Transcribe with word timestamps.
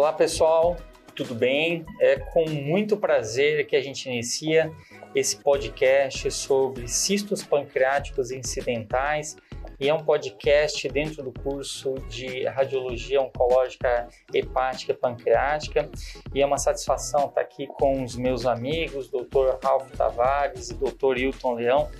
Olá 0.00 0.14
pessoal, 0.14 0.78
tudo 1.14 1.34
bem? 1.34 1.84
É 2.00 2.18
com 2.18 2.48
muito 2.48 2.96
prazer 2.96 3.66
que 3.66 3.76
a 3.76 3.82
gente 3.82 4.08
inicia 4.08 4.72
esse 5.14 5.36
podcast 5.36 6.30
sobre 6.30 6.88
cistos 6.88 7.42
pancreáticos 7.42 8.30
incidentais 8.30 9.36
e 9.78 9.90
é 9.90 9.92
um 9.92 10.02
podcast 10.02 10.88
dentro 10.88 11.22
do 11.22 11.30
curso 11.42 11.96
de 12.08 12.46
Radiologia 12.46 13.20
Oncológica 13.20 14.08
Hepática 14.32 14.94
Pancreática 14.94 15.90
e 16.34 16.40
é 16.40 16.46
uma 16.46 16.56
satisfação 16.56 17.26
estar 17.26 17.42
aqui 17.42 17.66
com 17.66 18.02
os 18.02 18.16
meus 18.16 18.46
amigos, 18.46 19.10
Dr. 19.10 19.58
Ralph 19.62 19.90
Tavares 19.90 20.70
e 20.70 20.74
Dr. 20.76 21.18
Hilton 21.18 21.52
Leão, 21.56 21.90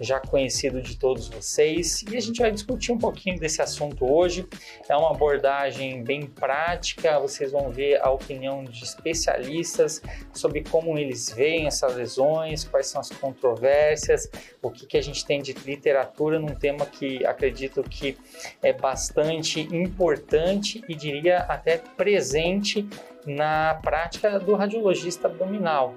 já 0.00 0.18
conhecido 0.18 0.82
de 0.82 0.96
todos 0.96 1.28
vocês, 1.28 2.02
e 2.10 2.16
a 2.16 2.20
gente 2.20 2.40
vai 2.40 2.50
discutir 2.50 2.92
um 2.92 2.98
pouquinho 2.98 3.38
desse 3.38 3.62
assunto 3.62 4.04
hoje. 4.04 4.46
É 4.88 4.96
uma 4.96 5.10
abordagem 5.10 6.02
bem 6.02 6.26
prática, 6.26 7.18
vocês 7.20 7.52
vão 7.52 7.70
ver 7.70 8.00
a 8.02 8.10
opinião 8.10 8.64
de 8.64 8.82
especialistas 8.82 10.02
sobre 10.32 10.64
como 10.64 10.98
eles 10.98 11.30
veem 11.30 11.66
essas 11.66 11.94
lesões, 11.94 12.64
quais 12.64 12.86
são 12.86 13.00
as 13.00 13.10
controvérsias, 13.10 14.28
o 14.60 14.70
que, 14.70 14.86
que 14.86 14.96
a 14.96 15.02
gente 15.02 15.24
tem 15.24 15.40
de 15.40 15.52
literatura 15.52 16.38
num 16.38 16.54
tema 16.54 16.86
que 16.86 17.24
acredito 17.24 17.82
que 17.82 18.16
é 18.62 18.72
bastante 18.72 19.60
importante 19.60 20.82
e 20.88 20.94
diria 20.94 21.38
até 21.38 21.78
presente 21.78 22.88
na 23.26 23.74
prática 23.82 24.38
do 24.38 24.54
radiologista 24.54 25.28
abdominal. 25.28 25.94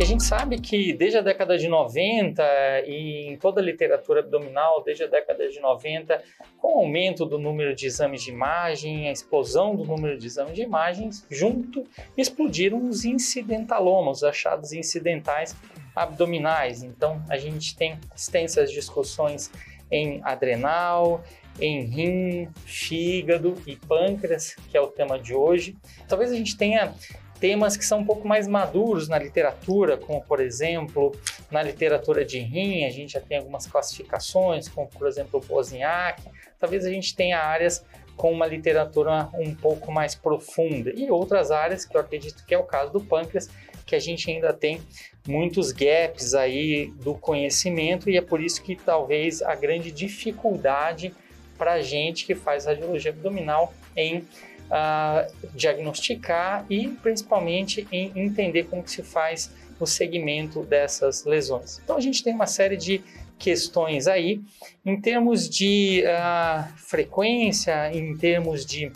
Que 0.00 0.04
a 0.04 0.06
gente 0.06 0.24
sabe 0.24 0.58
que 0.58 0.94
desde 0.94 1.18
a 1.18 1.20
década 1.20 1.58
de 1.58 1.68
90 1.68 2.42
e 2.86 3.26
em 3.26 3.36
toda 3.36 3.60
a 3.60 3.62
literatura 3.62 4.20
abdominal, 4.20 4.82
desde 4.82 5.04
a 5.04 5.06
década 5.06 5.46
de 5.46 5.60
90, 5.60 6.24
com 6.56 6.68
o 6.68 6.78
aumento 6.78 7.26
do 7.26 7.38
número 7.38 7.74
de 7.74 7.84
exames 7.84 8.22
de 8.22 8.30
imagem, 8.30 9.10
a 9.10 9.12
explosão 9.12 9.76
do 9.76 9.84
número 9.84 10.16
de 10.16 10.26
exames 10.26 10.54
de 10.54 10.62
imagens, 10.62 11.26
junto 11.28 11.86
explodiram 12.16 12.88
os 12.88 13.04
incidentalomas, 13.04 14.18
os 14.18 14.24
achados 14.24 14.72
incidentais 14.72 15.54
abdominais. 15.94 16.82
Então, 16.82 17.22
a 17.28 17.36
gente 17.36 17.76
tem 17.76 17.98
extensas 18.16 18.72
discussões 18.72 19.50
em 19.90 20.22
adrenal, 20.24 21.22
em 21.60 21.84
rim, 21.84 22.48
fígado 22.64 23.54
e 23.66 23.76
pâncreas, 23.76 24.54
que 24.54 24.78
é 24.78 24.80
o 24.80 24.86
tema 24.86 25.18
de 25.18 25.34
hoje. 25.34 25.76
Talvez 26.08 26.32
a 26.32 26.36
gente 26.36 26.56
tenha 26.56 26.94
temas 27.40 27.76
que 27.76 27.84
são 27.84 28.00
um 28.00 28.04
pouco 28.04 28.28
mais 28.28 28.46
maduros 28.46 29.08
na 29.08 29.18
literatura, 29.18 29.96
como 29.96 30.22
por 30.22 30.40
exemplo, 30.40 31.12
na 31.50 31.62
literatura 31.62 32.24
de 32.24 32.38
rim, 32.38 32.84
a 32.84 32.90
gente 32.90 33.14
já 33.14 33.20
tem 33.20 33.38
algumas 33.38 33.66
classificações, 33.66 34.68
como 34.68 34.86
por 34.86 35.08
exemplo 35.08 35.42
o 35.48 35.54
Wozniak. 35.54 36.22
Talvez 36.58 36.84
a 36.84 36.90
gente 36.90 37.16
tenha 37.16 37.38
áreas 37.38 37.84
com 38.16 38.30
uma 38.30 38.46
literatura 38.46 39.30
um 39.34 39.54
pouco 39.54 39.90
mais 39.90 40.14
profunda 40.14 40.92
e 40.94 41.10
outras 41.10 41.50
áreas 41.50 41.86
que 41.86 41.96
eu 41.96 42.00
acredito 42.00 42.44
que 42.44 42.54
é 42.54 42.58
o 42.58 42.64
caso 42.64 42.92
do 42.92 43.00
pâncreas, 43.00 43.48
que 43.86 43.96
a 43.96 43.98
gente 43.98 44.30
ainda 44.30 44.52
tem 44.52 44.80
muitos 45.26 45.72
gaps 45.72 46.34
aí 46.34 46.92
do 46.96 47.14
conhecimento 47.14 48.10
e 48.10 48.18
é 48.18 48.20
por 48.20 48.42
isso 48.42 48.62
que 48.62 48.76
talvez 48.76 49.40
a 49.40 49.54
grande 49.54 49.90
dificuldade 49.90 51.14
para 51.56 51.72
a 51.72 51.82
gente 51.82 52.26
que 52.26 52.34
faz 52.34 52.66
radiologia 52.66 53.10
abdominal 53.10 53.72
em 53.96 54.24
uh, 54.70 55.30
diagnosticar 55.54 56.64
e 56.70 56.88
principalmente 56.88 57.86
em 57.90 58.12
entender 58.16 58.64
como 58.64 58.82
que 58.82 58.90
se 58.90 59.02
faz 59.02 59.50
o 59.78 59.86
segmento 59.86 60.62
dessas 60.64 61.24
lesões. 61.24 61.80
Então 61.82 61.96
a 61.96 62.00
gente 62.00 62.22
tem 62.22 62.34
uma 62.34 62.46
série 62.46 62.76
de 62.76 63.02
questões 63.38 64.06
aí 64.06 64.40
em 64.84 65.00
termos 65.00 65.48
de 65.48 66.04
uh, 66.04 66.68
frequência, 66.76 67.90
em 67.92 68.16
termos 68.16 68.64
de 68.66 68.92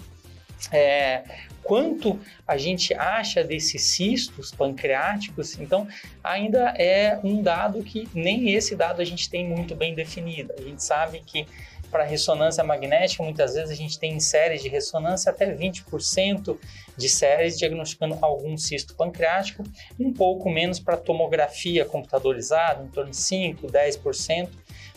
é, 0.71 1.25
quanto 1.63 2.21
a 2.47 2.57
gente 2.59 2.95
acha 2.95 3.43
desses 3.43 3.83
cistos 3.83 4.53
pancreáticos, 4.53 5.59
então 5.59 5.89
ainda 6.23 6.75
é 6.79 7.19
um 7.25 7.43
dado 7.43 7.83
que 7.83 8.07
nem 8.15 8.55
esse 8.55 8.77
dado 8.77 9.01
a 9.01 9.05
gente 9.05 9.29
tem 9.31 9.49
muito 9.49 9.75
bem 9.75 9.95
definido. 9.95 10.53
A 10.57 10.61
gente 10.61 10.85
sabe 10.85 11.23
que 11.27 11.47
para 11.95 12.03
ressonância 12.03 12.65
magnética, 12.65 13.23
muitas 13.23 13.55
vezes 13.55 13.71
a 13.71 13.75
gente 13.77 13.97
tem 14.01 14.15
em 14.15 14.19
séries 14.19 14.61
de 14.61 14.69
ressonância 14.69 15.31
até 15.31 15.55
20% 15.55 16.59
de 16.97 17.09
séries 17.09 17.57
diagnosticando 17.57 18.19
algum 18.21 18.57
cisto 18.57 18.97
pancreático, 18.97 19.63
um 19.97 20.13
pouco 20.13 20.51
menos 20.51 20.81
para 20.81 20.97
tomografia 20.97 21.85
computadorizada, 21.85 22.83
em 22.83 22.89
torno 22.89 23.13
de 23.13 23.17
5, 23.17 23.69
10%, 23.69 24.49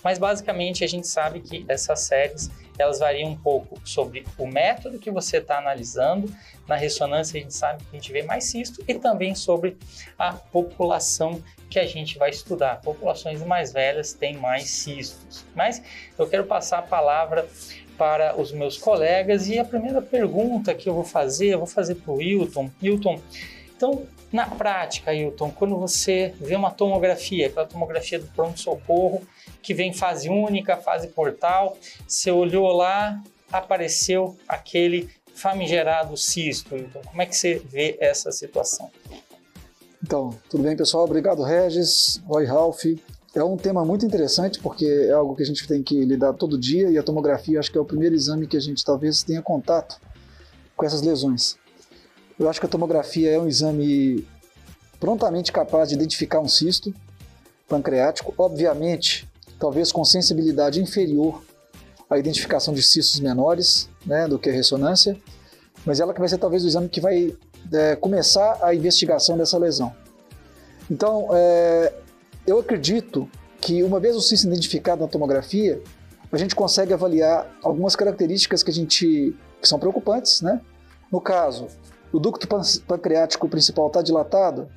mas 0.04 0.18
basicamente 0.18 0.84
a 0.84 0.88
gente 0.88 1.08
sabe 1.08 1.40
que 1.42 1.64
essas 1.68 2.00
séries 2.00 2.50
elas 2.78 3.00
variam 3.00 3.30
um 3.30 3.38
pouco 3.38 3.80
sobre 3.84 4.26
o 4.38 4.48
método 4.48 5.00
que 5.00 5.12
você 5.12 5.38
está 5.38 5.58
analisando. 5.58 6.34
Na 6.68 6.76
ressonância 6.76 7.40
a 7.40 7.42
gente 7.42 7.54
sabe 7.54 7.84
que 7.84 7.96
a 7.96 8.00
gente 8.00 8.12
vê 8.12 8.24
mais 8.24 8.46
cisto 8.46 8.84
e 8.88 8.94
também 8.96 9.36
sobre 9.36 9.78
a 10.18 10.34
população 10.34 11.42
que 11.70 11.80
a 11.80 11.86
gente 11.86 12.18
vai 12.18 12.30
estudar. 12.30 12.82
Populações 12.82 13.42
mais 13.44 13.72
velhas 13.72 14.14
têm 14.14 14.38
mais 14.38 14.70
cistos. 14.70 15.46
Mas 15.56 15.82
eu 16.18 16.28
quero 16.28 16.46
passar 16.46 16.80
a 16.80 16.84
palavra 16.84 17.48
para 17.98 18.40
os 18.40 18.52
meus 18.52 18.78
colegas 18.78 19.48
e 19.48 19.58
a 19.58 19.66
primeira 19.66 20.02
pergunta 20.02 20.74
que 20.74 20.88
eu 20.88 20.94
vou 20.94 21.04
fazer, 21.04 21.48
eu 21.48 21.58
vou 21.58 21.68
fazer 21.68 21.96
para 21.96 22.14
o 22.14 22.22
Hilton. 22.22 22.70
Hilton, 22.82 23.20
então, 23.76 24.08
na 24.32 24.46
prática, 24.46 25.14
Hilton, 25.14 25.52
quando 25.52 25.78
você 25.78 26.34
vê 26.40 26.56
uma 26.56 26.72
tomografia, 26.72 27.48
aquela 27.48 27.66
tomografia 27.66 28.20
do 28.20 28.28
pronto-socorro, 28.28 29.22
que 29.62 29.74
vem 29.74 29.94
fase 29.94 30.30
única, 30.30 30.78
fase 30.78 31.08
portal, 31.08 31.78
você 32.08 32.32
olhou 32.32 32.72
lá, 32.72 33.22
apareceu 33.52 34.38
aquele 34.48 35.10
famigerado 35.34 36.18
cisto, 36.18 36.76
Hilton. 36.76 37.02
Como 37.06 37.22
é 37.22 37.26
que 37.26 37.36
você 37.36 37.60
vê 37.60 37.98
essa 38.00 38.32
situação? 38.32 38.90
Então, 40.04 40.38
tudo 40.50 40.64
bem, 40.64 40.76
pessoal? 40.76 41.06
Obrigado, 41.06 41.44
Regis, 41.44 42.22
Roy 42.26 42.46
Ralph. 42.46 42.84
É 43.36 43.44
um 43.44 43.58
tema 43.58 43.86
muito 43.86 44.06
interessante 44.06 44.60
porque 44.60 44.86
é 44.86 45.12
algo 45.12 45.36
que 45.36 45.44
a 45.44 45.46
gente 45.46 45.68
tem 45.68 45.84
que 45.84 46.04
lidar 46.06 46.34
todo 46.34 46.58
dia 46.58 46.90
e 46.90 46.98
a 46.98 47.04
tomografia 47.04 47.60
acho 47.60 47.72
que 47.72 47.78
é 47.78 47.82
o 47.82 47.86
primeiro 47.86 48.16
exame 48.16 48.48
que 48.48 48.58
a 48.58 48.60
gente 48.60 48.84
talvez 48.84 49.22
tenha 49.22 49.42
contato 49.42 50.00
com 50.76 50.86
essas 50.86 51.02
lesões. 51.02 51.56
Eu 52.40 52.50
acho 52.50 52.60
que 52.60 52.66
a 52.66 52.70
tomografia 52.70 53.32
é 53.32 53.40
um 53.40 53.48
exame 53.48 54.28
prontamente 55.00 55.52
capaz 55.52 55.90
de 55.90 55.96
identificar 55.96 56.40
um 56.40 56.48
cisto 56.48 56.94
pancreático, 57.68 58.34
obviamente, 58.38 59.28
talvez 59.60 59.92
com 59.92 60.04
sensibilidade 60.04 60.82
inferior 60.82 61.44
à 62.10 62.18
identificação 62.18 62.74
de 62.74 62.82
cistos 62.82 63.20
menores 63.20 63.90
né, 64.06 64.28
do 64.28 64.40
que 64.40 64.50
a 64.50 64.54
ressonância, 64.54 65.18
mas 65.86 66.00
ela 66.00 66.14
que 66.14 66.20
vai 66.20 66.30
ser 66.30 66.38
talvez 66.38 66.64
o 66.64 66.68
exame 66.68 66.90
que 66.90 67.02
vai 67.02 67.36
é, 67.72 67.96
começar 67.96 68.60
a 68.62 68.74
investigação 68.74 69.38
dessa 69.38 69.58
lesão. 69.58 69.94
Então, 70.90 71.30
é, 71.34 71.94
eu 72.46 72.60
acredito 72.60 73.30
que 73.60 73.84
uma 73.84 74.00
vez 74.00 74.16
o 74.16 74.22
cisto 74.22 74.48
identificado 74.48 75.02
na 75.02 75.08
tomografia, 75.08 75.82
a 76.32 76.38
gente 76.38 76.56
consegue 76.56 76.94
avaliar 76.94 77.50
algumas 77.64 77.96
características 77.96 78.64
que 78.64 78.72
a 78.72 78.74
gente 78.74 79.36
que 79.62 79.68
são 79.68 79.80
preocupantes, 79.80 80.42
né? 80.42 80.62
No 81.12 81.20
caso, 81.20 81.68
o 82.12 82.20
ducto 82.20 82.48
pancreático 82.86 83.50
principal 83.50 83.88
está 83.88 84.02
dilatado, 84.02 84.70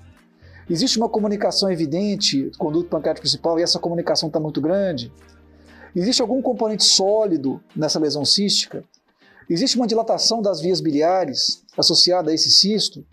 existe 0.70 0.98
uma 0.98 1.08
comunicação 1.08 1.70
evidente 1.70 2.50
com 2.56 2.68
o 2.68 2.70
ducto 2.70 2.88
pancreático 2.88 3.22
principal 3.22 3.58
e 3.58 3.62
essa 3.62 3.78
comunicação 3.78 4.28
está 4.28 4.38
muito 4.38 4.60
grande. 4.60 5.12
Existe 5.94 6.22
algum 6.22 6.40
componente 6.40 6.84
sólido 6.84 7.60
nessa 7.74 7.98
lesão 7.98 8.24
cística? 8.24 8.84
Existe 9.48 9.76
uma 9.76 9.86
dilatação 9.86 10.40
das 10.40 10.60
vias 10.60 10.80
biliares 10.80 11.64
associada 11.76 12.30
a 12.30 12.34
esse 12.34 12.50
cisto? 12.50 13.04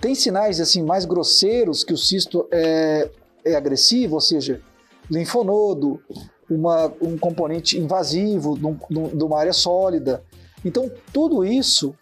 Tem 0.00 0.14
sinais 0.14 0.60
assim 0.60 0.82
mais 0.82 1.04
grosseiros 1.04 1.82
que 1.82 1.92
o 1.92 1.98
cisto 1.98 2.46
é, 2.52 3.10
é 3.44 3.56
agressivo, 3.56 4.14
ou 4.14 4.20
seja, 4.20 4.62
linfonodo, 5.10 6.00
uma, 6.48 6.92
um 7.00 7.18
componente 7.18 7.78
invasivo 7.78 8.56
de 8.56 9.24
uma 9.24 9.38
área 9.38 9.52
sólida. 9.52 10.22
Então, 10.64 10.90
tudo 11.12 11.44
isso 11.44 11.94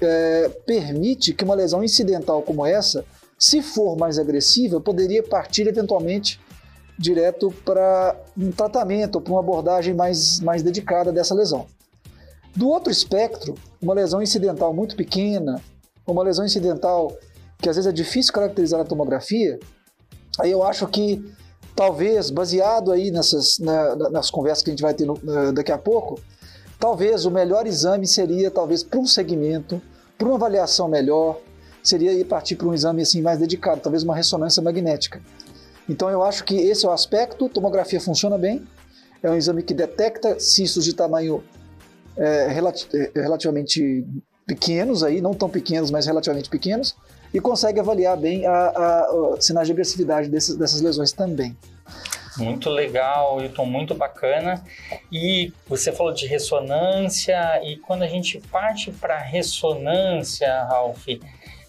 é, 0.00 0.48
permite 0.66 1.34
que 1.34 1.44
uma 1.44 1.54
lesão 1.54 1.82
incidental 1.82 2.42
como 2.42 2.64
essa, 2.64 3.04
se 3.40 3.62
for 3.62 3.96
mais 3.96 4.18
agressiva, 4.18 4.78
poderia 4.78 5.22
partir 5.22 5.66
eventualmente 5.66 6.38
direto 6.98 7.50
para 7.64 8.14
um 8.36 8.52
tratamento, 8.52 9.18
para 9.18 9.32
uma 9.32 9.40
abordagem 9.40 9.94
mais, 9.94 10.38
mais 10.40 10.62
dedicada 10.62 11.10
dessa 11.10 11.34
lesão. 11.34 11.66
Do 12.54 12.68
outro 12.68 12.92
espectro, 12.92 13.54
uma 13.80 13.94
lesão 13.94 14.22
incidental 14.22 14.74
muito 14.74 14.94
pequena, 14.94 15.58
uma 16.06 16.22
lesão 16.22 16.44
incidental 16.44 17.16
que 17.58 17.70
às 17.70 17.76
vezes 17.76 17.88
é 17.88 17.92
difícil 17.92 18.32
caracterizar 18.34 18.78
na 18.78 18.84
tomografia, 18.84 19.58
aí 20.38 20.50
eu 20.50 20.62
acho 20.62 20.86
que 20.86 21.24
talvez, 21.74 22.28
baseado 22.28 22.92
aí 22.92 23.10
nessas 23.10 23.58
na, 23.58 24.10
nas 24.10 24.30
conversas 24.30 24.62
que 24.62 24.70
a 24.70 24.72
gente 24.72 24.82
vai 24.82 24.92
ter 24.92 25.06
no, 25.06 25.18
daqui 25.54 25.72
a 25.72 25.78
pouco, 25.78 26.20
talvez 26.78 27.24
o 27.24 27.30
melhor 27.30 27.66
exame 27.66 28.06
seria 28.06 28.50
talvez 28.50 28.82
para 28.82 28.98
um 28.98 29.06
segmento, 29.06 29.80
para 30.18 30.26
uma 30.26 30.36
avaliação 30.36 30.88
melhor, 30.88 31.40
seria 31.82 32.12
ir 32.12 32.24
partir 32.24 32.56
para 32.56 32.66
um 32.66 32.74
exame 32.74 33.02
assim 33.02 33.22
mais 33.22 33.38
dedicado, 33.38 33.80
talvez 33.80 34.02
uma 34.02 34.14
ressonância 34.14 34.62
magnética. 34.62 35.20
Então 35.88 36.08
eu 36.10 36.22
acho 36.22 36.44
que 36.44 36.54
esse 36.54 36.86
é 36.86 36.88
o 36.88 36.92
aspecto, 36.92 37.48
tomografia 37.48 38.00
funciona 38.00 38.38
bem, 38.38 38.66
é 39.22 39.30
um 39.30 39.36
exame 39.36 39.62
que 39.62 39.74
detecta 39.74 40.38
cistos 40.38 40.84
de 40.84 40.94
tamanho 40.94 41.42
é, 42.16 42.46
é, 42.46 43.20
relativamente 43.20 44.04
pequenos 44.46 45.02
aí, 45.02 45.20
não 45.20 45.34
tão 45.34 45.48
pequenos, 45.48 45.90
mas 45.90 46.06
relativamente 46.06 46.48
pequenos, 46.48 46.96
e 47.32 47.40
consegue 47.40 47.78
avaliar 47.78 48.16
bem 48.16 48.46
a, 48.46 48.52
a, 48.52 49.34
a 49.34 49.40
sinais 49.40 49.66
de 49.66 49.72
agressividade 49.72 50.28
desses, 50.28 50.56
dessas 50.56 50.80
lesões 50.80 51.12
também. 51.12 51.56
Muito 52.36 52.70
legal, 52.70 53.40
Hilton, 53.40 53.66
muito 53.66 53.94
bacana. 53.94 54.64
E 55.10 55.52
você 55.68 55.92
falou 55.92 56.12
de 56.12 56.26
ressonância, 56.26 57.60
e 57.64 57.76
quando 57.76 58.02
a 58.02 58.06
gente 58.06 58.40
parte 58.50 58.90
para 58.90 59.18
ressonância, 59.18 60.64
Ralph, 60.64 61.06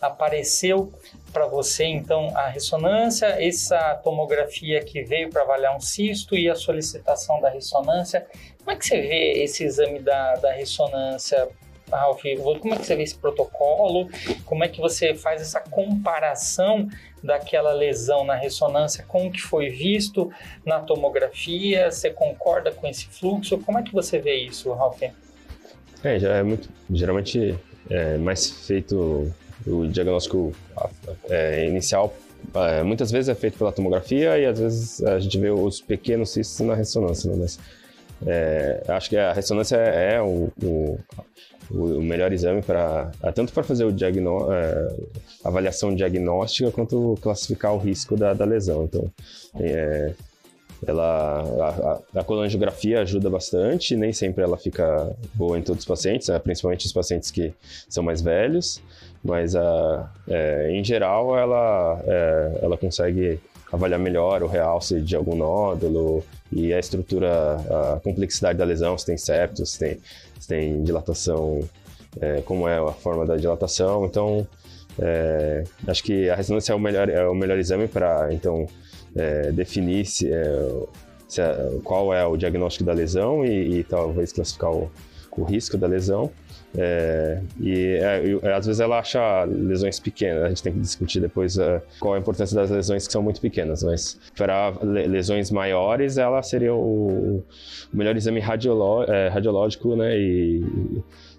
apareceu 0.02 0.92
para 1.32 1.46
você 1.46 1.86
então 1.86 2.36
a 2.36 2.48
ressonância, 2.48 3.28
essa 3.40 3.96
tomografia 4.04 4.84
que 4.84 5.04
veio 5.04 5.30
para 5.30 5.44
avaliar 5.44 5.76
um 5.76 5.80
cisto 5.80 6.36
e 6.36 6.50
a 6.50 6.56
solicitação 6.56 7.40
da 7.40 7.50
ressonância. 7.50 8.26
Como 8.58 8.72
é 8.72 8.76
que 8.76 8.86
você 8.86 9.02
vê 9.02 9.44
esse 9.44 9.64
exame 9.64 10.00
da, 10.00 10.36
da 10.36 10.52
ressonância 10.52 11.48
Ralf, 11.92 12.22
como 12.62 12.74
é 12.74 12.78
que 12.78 12.86
você 12.86 12.96
vê 12.96 13.04
esse 13.04 13.18
protocolo? 13.18 14.10
Como 14.46 14.64
é 14.64 14.68
que 14.68 14.80
você 14.80 15.14
faz 15.14 15.42
essa 15.42 15.60
comparação 15.60 16.88
daquela 17.22 17.74
lesão 17.74 18.24
na 18.24 18.36
ressonância 18.36 19.04
com 19.08 19.28
o 19.28 19.32
que 19.32 19.42
foi 19.42 19.70
visto 19.70 20.32
na 20.66 20.80
tomografia? 20.80 21.92
Você 21.92 22.10
concorda 22.10 22.72
com 22.72 22.88
esse 22.88 23.08
fluxo? 23.08 23.58
Como 23.60 23.78
é 23.78 23.84
que 23.84 23.94
você 23.94 24.20
vê 24.20 24.36
isso, 24.36 24.72
Ralf? 24.74 25.02
É, 26.04 26.18
já 26.18 26.36
é 26.36 26.44
muito, 26.44 26.70
geralmente 26.90 27.60
é 27.90 28.18
mais 28.18 28.50
feito 28.50 29.32
o 29.68 29.88
diagnóstico 29.88 30.54
é, 31.30 31.68
inicial 31.68 32.14
é, 32.54 32.84
muitas 32.84 33.12
vezes 33.12 33.30
é 33.30 33.36
feito 33.36 33.58
pela 33.58 33.72
tomografia 33.72 34.38
e 34.38 34.46
às 34.46 34.60
vezes 34.60 35.04
a 35.04 35.20
gente 35.20 35.38
vê 35.38 35.50
os 35.50 35.80
pequenos 35.80 36.32
cistos 36.32 36.66
na 36.66 36.76
ressonância, 36.76 37.30
né? 37.32 37.38
mas 37.40 37.60
é, 38.26 38.84
acho 38.88 39.10
que 39.10 39.18
a 39.18 39.34
ressonância 39.34 39.78
é, 39.78 40.16
é 40.16 40.22
o, 40.22 40.52
o, 40.62 41.00
o 41.70 42.02
melhor 42.02 42.32
exame 42.34 42.62
para 42.62 43.12
tanto 43.34 43.54
para 43.54 43.64
fazer 43.64 43.86
o 43.86 43.92
diagnó 43.92 44.52
é, 44.52 44.94
avaliação 45.44 45.96
diagnóstica 45.96 46.72
quanto 46.72 47.18
classificar 47.22 47.74
o 47.74 47.78
risco 47.78 48.16
da, 48.16 48.34
da 48.34 48.46
lesão. 48.46 48.84
Então, 48.84 49.10
é, 49.60 50.14
ela 50.86 52.02
a, 52.14 52.20
a, 52.20 53.02
ajuda 53.02 53.30
bastante, 53.30 53.96
nem 53.96 54.12
sempre 54.12 54.44
ela 54.44 54.58
fica 54.58 55.16
boa 55.34 55.58
em 55.58 55.62
todos 55.62 55.82
os 55.82 55.88
pacientes, 55.88 56.28
né? 56.28 56.40
principalmente 56.40 56.86
os 56.86 56.94
pacientes 56.94 57.30
que 57.30 57.54
são 57.88 58.04
mais 58.04 58.22
velhos, 58.22 58.82
mas 59.24 59.56
a, 59.56 60.10
é, 60.28 60.72
em 60.72 60.84
geral 60.84 61.38
ela 61.38 62.02
é, 62.06 62.60
ela 62.62 62.78
consegue 62.78 63.40
avaliar 63.72 64.00
melhor 64.00 64.44
o 64.44 64.48
realce 64.48 65.00
de 65.00 65.16
algum 65.16 65.36
nódulo 65.36 66.24
e 66.52 66.74
a 66.74 66.80
estrutura, 66.80 67.56
a 67.96 68.00
complexidade 68.04 68.58
da 68.58 68.66
lesão, 68.66 68.98
se 68.98 69.06
tem 69.06 69.18
septos, 69.18 69.72
se 69.72 69.80
tem 69.80 70.00
tem 70.52 70.84
dilatação, 70.84 71.62
é, 72.20 72.42
como 72.42 72.68
é 72.68 72.78
a 72.78 72.92
forma 72.92 73.26
da 73.26 73.38
dilatação. 73.38 74.06
Então, 74.06 74.46
é, 75.00 75.64
acho 75.88 76.04
que 76.04 76.30
a 76.30 76.36
ressonância 76.36 76.74
é 76.74 76.76
o 76.76 76.80
melhor, 76.80 77.10
é 77.10 77.26
o 77.26 77.34
melhor 77.34 77.58
exame 77.58 77.88
para 77.88 78.34
então 78.34 78.68
é, 79.16 79.52
definir 79.52 80.06
se, 80.06 80.32
é, 80.32 80.70
se 81.28 81.42
é, 81.42 81.80
qual 81.84 82.14
é 82.14 82.26
o 82.26 82.36
diagnóstico 82.36 82.84
da 82.84 82.92
lesão 82.92 83.46
e, 83.46 83.80
e 83.80 83.84
talvez 83.84 84.34
classificar 84.34 84.72
o, 84.72 84.92
o 85.40 85.44
risco 85.44 85.78
da 85.78 85.88
lesão. 85.88 86.32
É, 86.78 87.42
e 87.60 88.00
é, 88.02 88.54
às 88.54 88.66
vezes 88.66 88.80
ela 88.80 89.00
acha 89.00 89.44
lesões 89.44 90.00
pequenas, 90.00 90.44
a 90.44 90.50
gente 90.50 90.64
tem 90.64 90.72
que 90.72 90.80
discutir 90.80 91.20
depois 91.20 91.58
uh, 91.58 91.82
qual 92.00 92.14
a 92.14 92.20
importância 92.20 92.56
das 92.56 92.70
lesões 92.70 93.06
que 93.06 93.12
são 93.12 93.22
muito 93.22 93.42
pequenas, 93.42 93.84
mas 93.84 94.18
para 94.38 94.74
lesões 94.82 95.52
maiores 95.52 96.18
ela 96.18 96.42
seria 96.42 96.74
o, 96.74 97.44
o 97.94 97.98
melhor 97.98 98.16
exame 98.16 98.40
é, 98.40 99.28
radiológico, 99.28 99.96
né? 99.98 100.18
E, 100.18 100.64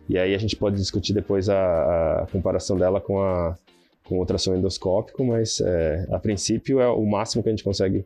e 0.08 0.18
aí 0.18 0.34
a 0.34 0.38
gente 0.38 0.54
pode 0.54 0.76
discutir 0.76 1.14
depois 1.14 1.48
a, 1.48 2.22
a 2.22 2.26
comparação 2.30 2.76
dela 2.76 3.00
com 3.00 3.20
a 3.20 3.56
com 4.04 4.18
ultrassom 4.18 4.54
endoscópico, 4.54 5.24
mas 5.24 5.60
é, 5.60 6.06
a 6.10 6.18
princípio 6.18 6.80
é 6.80 6.88
o 6.88 7.06
máximo 7.06 7.42
que 7.42 7.48
a 7.48 7.52
gente 7.52 7.64
consegue 7.64 8.04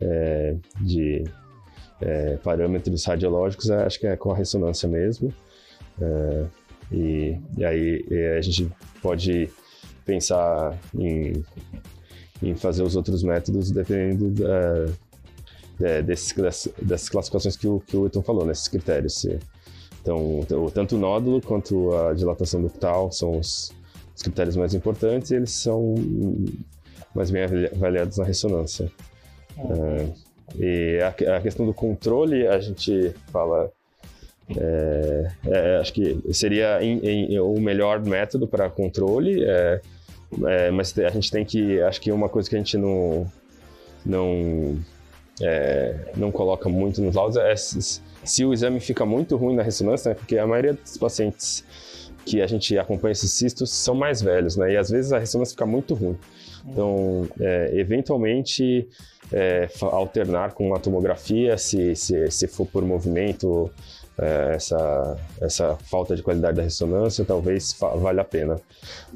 é, 0.00 0.56
de 0.80 1.24
é, 2.00 2.36
parâmetros 2.36 3.04
radiológicos, 3.04 3.70
acho 3.70 3.98
que 3.98 4.06
é 4.06 4.16
com 4.16 4.32
a 4.32 4.36
ressonância 4.36 4.88
mesmo. 4.88 5.32
É, 6.00 6.44
e, 6.92 7.38
e 7.56 7.64
aí 7.64 8.04
e 8.10 8.36
a 8.36 8.40
gente 8.40 8.70
pode 9.00 9.48
pensar 10.04 10.78
em, 10.94 11.42
em 12.42 12.54
fazer 12.54 12.82
os 12.82 12.94
outros 12.94 13.22
métodos 13.22 13.70
dependendo 13.70 14.30
da, 14.30 14.86
é, 15.80 16.02
desses, 16.02 16.32
das, 16.34 16.68
dessas 16.80 17.08
classificações 17.08 17.56
que 17.56 17.66
o, 17.66 17.80
que 17.80 17.96
o 17.96 18.22
falou, 18.22 18.46
nesses 18.46 18.68
critérios. 18.68 19.26
Então, 20.00 20.40
tanto 20.72 20.96
o 20.96 20.98
nódulo 20.98 21.40
quanto 21.40 21.94
a 21.94 22.12
dilatação 22.12 22.60
ductal 22.60 23.10
são 23.10 23.38
os, 23.38 23.72
os 24.14 24.22
critérios 24.22 24.56
mais 24.56 24.74
importantes 24.74 25.30
e 25.30 25.36
eles 25.36 25.50
são 25.50 25.94
mais 27.14 27.30
bem 27.30 27.44
avaliados 27.72 28.18
na 28.18 28.24
ressonância. 28.24 28.92
É, 29.56 30.08
e 30.58 30.98
a, 31.00 31.36
a, 31.36 31.40
questão 31.40 31.66
do 31.66 31.74
controle, 31.74 32.46
a 32.46 32.58
gente 32.58 33.14
fala 33.32 33.70
é, 34.56 35.30
é, 35.46 35.76
acho 35.76 35.92
que 35.92 36.20
seria 36.32 36.82
em, 36.82 36.98
em, 36.98 37.38
o 37.38 37.58
melhor 37.60 38.00
método 38.04 38.46
para 38.46 38.68
controle, 38.68 39.42
é, 39.44 39.80
é, 40.46 40.70
mas 40.70 40.96
a 40.98 41.10
gente 41.10 41.30
tem 41.30 41.44
que, 41.44 41.80
acho 41.80 42.00
que 42.00 42.12
uma 42.12 42.28
coisa 42.28 42.48
que 42.48 42.54
a 42.54 42.58
gente 42.58 42.76
não 42.76 43.30
não 44.04 44.78
é, 45.40 46.12
não 46.16 46.30
coloca 46.30 46.68
muito 46.68 47.00
nos 47.00 47.14
laudos 47.14 47.36
é 47.38 47.56
se, 47.56 48.02
se, 48.22 48.44
o 48.44 48.52
exame 48.52 48.80
fica 48.80 49.06
muito 49.06 49.36
ruim 49.36 49.56
na 49.56 49.62
ressonância, 49.62 50.10
né, 50.10 50.14
porque 50.14 50.36
a 50.36 50.46
maioria 50.46 50.74
dos 50.74 50.98
pacientes 50.98 51.64
que 52.26 52.40
a 52.42 52.46
gente 52.46 52.78
acompanha 52.78 53.12
esses 53.12 53.32
cistos 53.32 53.70
são 53.70 53.94
mais 53.94 54.20
velhos, 54.20 54.56
né, 54.56 54.72
e 54.72 54.76
às 54.76 54.90
vezes 54.90 55.12
a 55.12 55.18
ressonância 55.18 55.52
fica 55.52 55.66
muito 55.66 55.94
ruim. 55.94 56.18
Então, 56.66 57.28
é, 57.40 57.70
eventualmente, 57.74 58.88
alternar 59.80 60.52
com 60.52 60.68
uma 60.68 60.78
tomografia, 60.78 61.58
se, 61.58 61.94
se, 61.94 62.30
se 62.30 62.46
for 62.46 62.66
por 62.66 62.84
movimento 62.84 63.70
é, 64.18 64.54
essa, 64.54 65.18
essa 65.40 65.76
falta 65.76 66.14
de 66.14 66.22
qualidade 66.22 66.56
da 66.56 66.62
ressonância, 66.62 67.24
talvez 67.24 67.76
valha 67.96 68.22
a 68.22 68.24
pena 68.24 68.60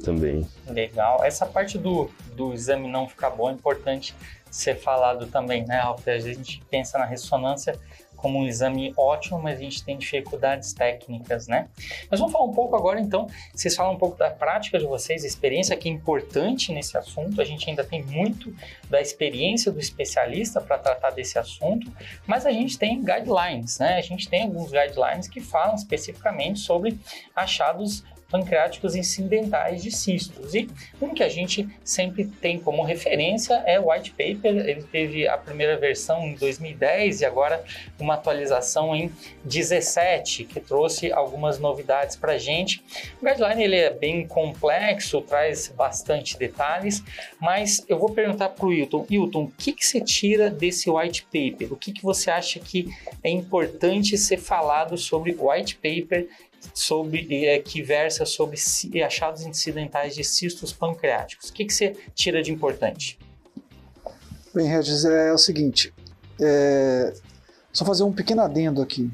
também. 0.03 0.45
Legal. 0.67 1.23
Essa 1.23 1.45
parte 1.45 1.77
do, 1.77 2.09
do 2.35 2.53
exame 2.53 2.89
não 2.89 3.07
ficar 3.07 3.29
bom 3.29 3.49
é 3.49 3.53
importante 3.53 4.13
ser 4.51 4.75
falado 4.75 5.27
também, 5.27 5.65
né, 5.65 5.77
Ralf? 5.77 6.07
A 6.07 6.19
gente 6.19 6.61
pensa 6.69 6.97
na 6.97 7.05
ressonância 7.05 7.79
como 8.19 8.39
um 8.39 8.45
exame 8.45 8.93
ótimo, 8.97 9.39
mas 9.39 9.59
a 9.59 9.63
gente 9.63 9.83
tem 9.83 9.97
dificuldades 9.97 10.73
técnicas, 10.73 11.47
né? 11.47 11.67
Mas 12.09 12.19
vamos 12.19 12.33
falar 12.33 12.45
um 12.45 12.53
pouco 12.53 12.75
agora, 12.75 12.99
então, 12.99 13.27
vocês 13.53 13.75
falam 13.75 13.93
um 13.93 13.97
pouco 13.97 14.17
da 14.17 14.29
prática 14.29 14.77
de 14.77 14.85
vocês, 14.85 15.23
a 15.23 15.27
experiência 15.27 15.75
que 15.75 15.89
é 15.89 15.91
importante 15.91 16.71
nesse 16.71 16.97
assunto, 16.97 17.41
a 17.41 17.45
gente 17.45 17.69
ainda 17.69 17.83
tem 17.83 18.03
muito 18.03 18.53
da 18.89 19.01
experiência 19.01 19.71
do 19.71 19.79
especialista 19.79 20.59
para 20.61 20.77
tratar 20.77 21.11
desse 21.11 21.39
assunto, 21.39 21.91
mas 22.27 22.45
a 22.45 22.51
gente 22.51 22.77
tem 22.77 23.03
guidelines, 23.03 23.79
né? 23.79 23.95
A 23.95 24.01
gente 24.01 24.29
tem 24.29 24.43
alguns 24.43 24.71
guidelines 24.71 25.27
que 25.27 25.39
falam 25.39 25.75
especificamente 25.75 26.59
sobre 26.59 26.97
achados 27.35 28.03
pancreáticos 28.29 28.95
incidentais 28.95 29.83
de 29.83 29.91
cistos. 29.91 30.53
E 30.53 30.69
um 31.01 31.13
que 31.13 31.23
a 31.23 31.29
gente 31.29 31.67
sempre 31.83 32.25
tem 32.25 32.59
como 32.59 32.83
referência 32.83 33.55
é 33.65 33.79
o 33.79 33.91
white 33.91 34.11
paper. 34.11 34.67
Ele 34.67 34.83
teve 34.83 35.27
a 35.27 35.37
primeira 35.37 35.77
versão 35.77 36.25
em 36.25 36.35
2010 36.35 37.21
e 37.21 37.25
agora 37.25 37.63
uma 37.99 38.13
atualização 38.13 38.95
em 38.95 39.11
17, 39.43 40.45
que 40.45 40.59
trouxe 40.59 41.11
algumas 41.11 41.59
novidades 41.59 42.15
para 42.15 42.33
a 42.33 42.37
gente. 42.37 42.83
O 43.21 43.25
guideline 43.25 43.63
ele 43.63 43.75
é 43.75 43.89
bem 43.89 44.27
complexo, 44.27 45.21
traz 45.21 45.67
bastante 45.69 46.37
detalhes, 46.37 47.03
mas 47.39 47.83
eu 47.87 47.97
vou 47.97 48.11
perguntar 48.11 48.49
para 48.49 48.65
o 48.65 48.73
Hilton. 48.73 49.05
Hilton, 49.09 49.43
o 49.43 49.51
que, 49.57 49.73
que 49.73 49.85
você 49.85 49.99
tira 50.01 50.49
desse 50.49 50.89
white 50.89 51.23
paper? 51.23 51.73
O 51.73 51.75
que, 51.75 51.91
que 51.91 52.03
você 52.03 52.29
acha 52.29 52.59
que 52.59 52.87
é 53.23 53.29
importante 53.29 54.17
ser 54.17 54.37
falado 54.37 54.97
sobre 54.97 55.35
white 55.37 55.75
paper 55.75 56.27
sobre, 56.73 57.45
é, 57.45 57.59
que 57.59 57.81
versa 57.81 58.25
sobre 58.25 58.57
achados 59.03 59.43
incidentais 59.43 60.15
de 60.15 60.23
cistos 60.23 60.71
pancreáticos. 60.71 61.49
O 61.49 61.53
que, 61.53 61.65
que 61.65 61.73
você 61.73 61.95
tira 62.13 62.41
de 62.41 62.51
importante? 62.51 63.19
Bem, 64.53 64.67
Regis, 64.67 65.05
é 65.05 65.31
o 65.31 65.37
seguinte, 65.37 65.93
é, 66.41 67.13
só 67.71 67.85
fazer 67.85 68.03
um 68.03 68.11
pequeno 68.11 68.41
adendo 68.41 68.81
aqui. 68.81 69.09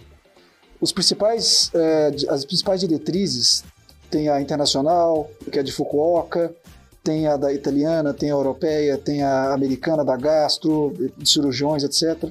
Os 0.80 0.92
principais, 0.92 1.72
é, 1.74 2.12
as 2.30 2.46
principais 2.46 2.82
diretrizes 2.82 3.64
tem 4.10 4.30
a 4.30 4.40
internacional, 4.40 5.30
que 5.52 5.60
é 5.60 5.64
de 5.64 5.72
Fukuoka, 5.72 6.56
tem 7.04 7.28
a 7.28 7.38
da 7.38 7.54
italiana, 7.54 8.14
tem 8.14 8.30
a 8.30 8.34
europeia, 8.34 8.98
tem 8.98 9.22
a 9.22 9.54
americana 9.54 10.04
da 10.04 10.16
gastro, 10.16 10.94
de 11.18 11.30
cirurgiões, 11.30 11.84
etc. 11.84 12.30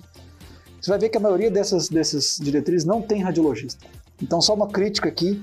Você 0.80 0.90
vai 0.90 0.99
ver 0.99 1.09
que 1.09 1.16
a 1.16 1.21
maioria 1.21 1.50
dessas, 1.50 1.88
dessas 1.88 2.38
diretrizes 2.40 2.85
não 2.85 3.00
tem 3.00 3.23
radiologista. 3.23 3.87
Então, 4.25 4.40
só 4.40 4.54
uma 4.54 4.69
crítica 4.69 5.07
aqui: 5.07 5.43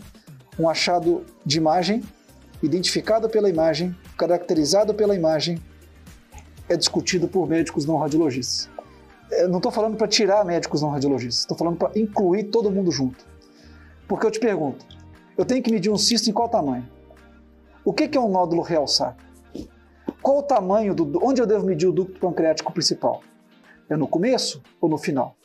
um 0.57 0.67
achado 0.67 1.23
de 1.45 1.59
imagem, 1.59 2.01
identificado 2.63 3.29
pela 3.29 3.47
imagem, 3.47 3.95
caracterizado 4.17 4.91
pela 4.91 5.15
imagem, 5.15 5.61
é 6.67 6.75
discutido 6.75 7.27
por 7.27 7.47
médicos 7.47 7.85
não 7.85 7.97
radiologistas. 7.97 8.67
Eu 9.29 9.49
não 9.49 9.57
estou 9.57 9.71
falando 9.71 9.95
para 9.95 10.07
tirar 10.07 10.43
médicos 10.43 10.81
não 10.81 10.89
radiologistas, 10.89 11.41
estou 11.41 11.55
falando 11.55 11.77
para 11.77 11.97
incluir 11.97 12.45
todo 12.45 12.71
mundo 12.71 12.91
junto. 12.91 13.23
Porque 14.07 14.25
eu 14.25 14.31
te 14.31 14.39
pergunto, 14.39 14.83
eu 15.37 15.45
tenho 15.45 15.61
que 15.61 15.71
medir 15.71 15.91
um 15.91 15.97
cisto 15.97 16.29
em 16.29 16.33
qual 16.33 16.49
tamanho? 16.49 16.89
O 17.85 17.93
que, 17.93 18.07
que 18.07 18.17
é 18.17 18.21
um 18.21 18.29
nódulo 18.29 18.63
realçar? 18.63 19.15
Qual 20.23 20.39
o 20.39 20.43
tamanho 20.43 20.95
do. 20.95 21.23
Onde 21.23 21.39
eu 21.39 21.45
devo 21.45 21.65
medir 21.65 21.87
o 21.87 21.91
ducto 21.91 22.19
pancreático 22.19 22.73
principal? 22.73 23.21
É 23.87 23.95
no 23.95 24.07
começo 24.07 24.61
ou 24.79 24.89
no 24.89 24.97
final? 24.97 25.35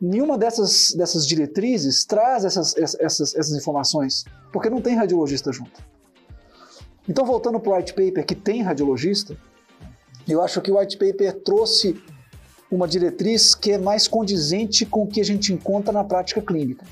Nenhuma 0.00 0.36
dessas, 0.36 0.92
dessas 0.92 1.26
diretrizes 1.26 2.04
traz 2.04 2.44
essas, 2.44 2.76
essas, 2.76 3.34
essas 3.34 3.52
informações, 3.52 4.24
porque 4.52 4.68
não 4.68 4.80
tem 4.80 4.94
radiologista 4.94 5.50
junto. 5.50 5.82
Então, 7.08 7.24
voltando 7.24 7.58
para 7.58 7.72
o 7.72 7.76
white 7.76 7.94
paper 7.94 8.24
que 8.26 8.34
tem 8.34 8.62
radiologista, 8.62 9.36
eu 10.28 10.42
acho 10.42 10.60
que 10.60 10.70
o 10.70 10.78
white 10.78 10.98
paper 10.98 11.40
trouxe 11.40 12.00
uma 12.70 12.86
diretriz 12.86 13.54
que 13.54 13.72
é 13.72 13.78
mais 13.78 14.06
condizente 14.06 14.84
com 14.84 15.04
o 15.04 15.06
que 15.06 15.20
a 15.20 15.24
gente 15.24 15.54
encontra 15.54 15.90
na 15.90 16.04
prática 16.04 16.42
clínica. 16.42 16.84